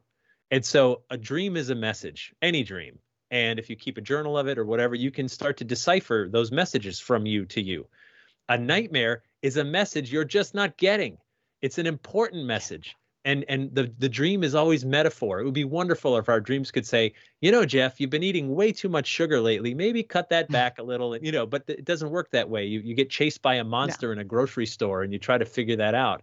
[0.51, 2.99] And so a dream is a message, any dream.
[3.31, 6.29] And if you keep a journal of it or whatever, you can start to decipher
[6.31, 7.87] those messages from you to you.
[8.49, 11.19] A nightmare is a message you're just not getting.
[11.63, 12.95] It's an important message
[13.25, 15.41] and and the the dream is always metaphor.
[15.41, 18.55] It would be wonderful if our dreams could say you know jeff you've been eating
[18.55, 19.75] way too much sugar lately.
[19.75, 22.67] Maybe cut that back a little you know but it doesn't work that way.
[22.67, 25.45] You you get chased by a monster in a grocery store and you try to
[25.45, 26.23] figure that out.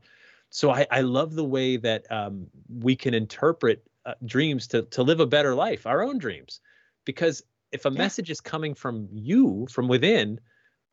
[0.50, 5.04] So i i love the way that um, we can interpret uh, dreams to to
[5.04, 6.62] live a better life our own dreams.
[7.06, 7.98] Because if a yeah.
[7.98, 10.40] message is coming from you from within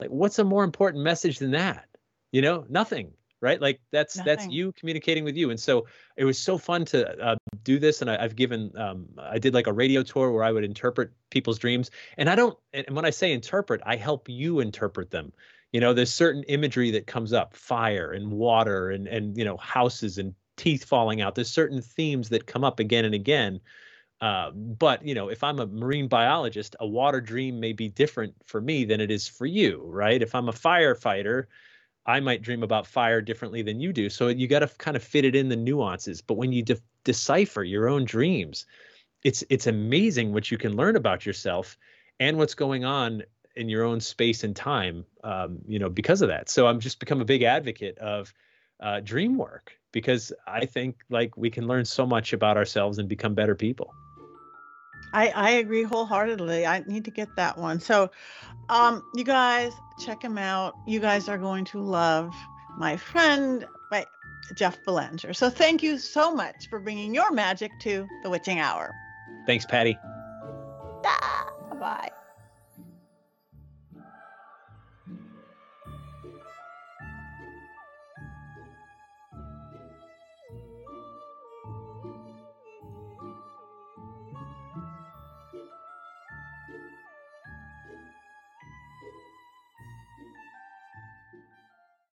[0.00, 1.86] like what's a more important message than that?
[2.32, 3.60] You know nothing right?
[3.60, 4.36] Like that's Nothing.
[4.36, 5.50] that's you communicating with you.
[5.50, 5.86] And so
[6.16, 8.02] it was so fun to uh, do this.
[8.02, 11.10] And I, have given um, i did like a radio tour where i would interpret
[11.30, 11.90] people's dreams.
[12.16, 15.32] And i don't and when i say interpret i help you interpret them.
[15.72, 19.56] You know there's certain imagery that comes up fire and water and and you know
[19.56, 21.34] houses and teeth falling out.
[21.34, 23.60] There's certain themes that come up again and again.
[24.20, 28.34] Uh, but you know if i'm a marine biologist a water dream may be different
[28.44, 30.20] for me than it is for you right?
[30.20, 31.44] If i'm a firefighter
[32.08, 34.08] I might dream about fire differently than you do.
[34.08, 36.22] So you got to kind of fit it in the nuances.
[36.22, 38.64] But when you de- decipher your own dreams,
[39.24, 41.76] it's it's amazing what you can learn about yourself
[42.18, 43.22] and what's going on
[43.56, 45.04] in your own space and time.
[45.22, 46.48] Um, you know, because of that.
[46.48, 48.32] So I'm just become a big advocate of
[48.80, 53.06] uh, dream work because I think like we can learn so much about ourselves and
[53.06, 53.92] become better people.
[55.12, 56.66] I, I agree wholeheartedly.
[56.66, 57.80] I need to get that one.
[57.80, 58.10] So,
[58.68, 60.76] um, you guys check him out.
[60.86, 62.36] You guys are going to love
[62.76, 64.06] my friend, my
[64.54, 65.32] Jeff Belanger.
[65.34, 68.94] So, thank you so much for bringing your magic to the witching hour.
[69.46, 69.98] Thanks, Patti.
[71.04, 71.46] Ah,
[71.78, 72.10] bye.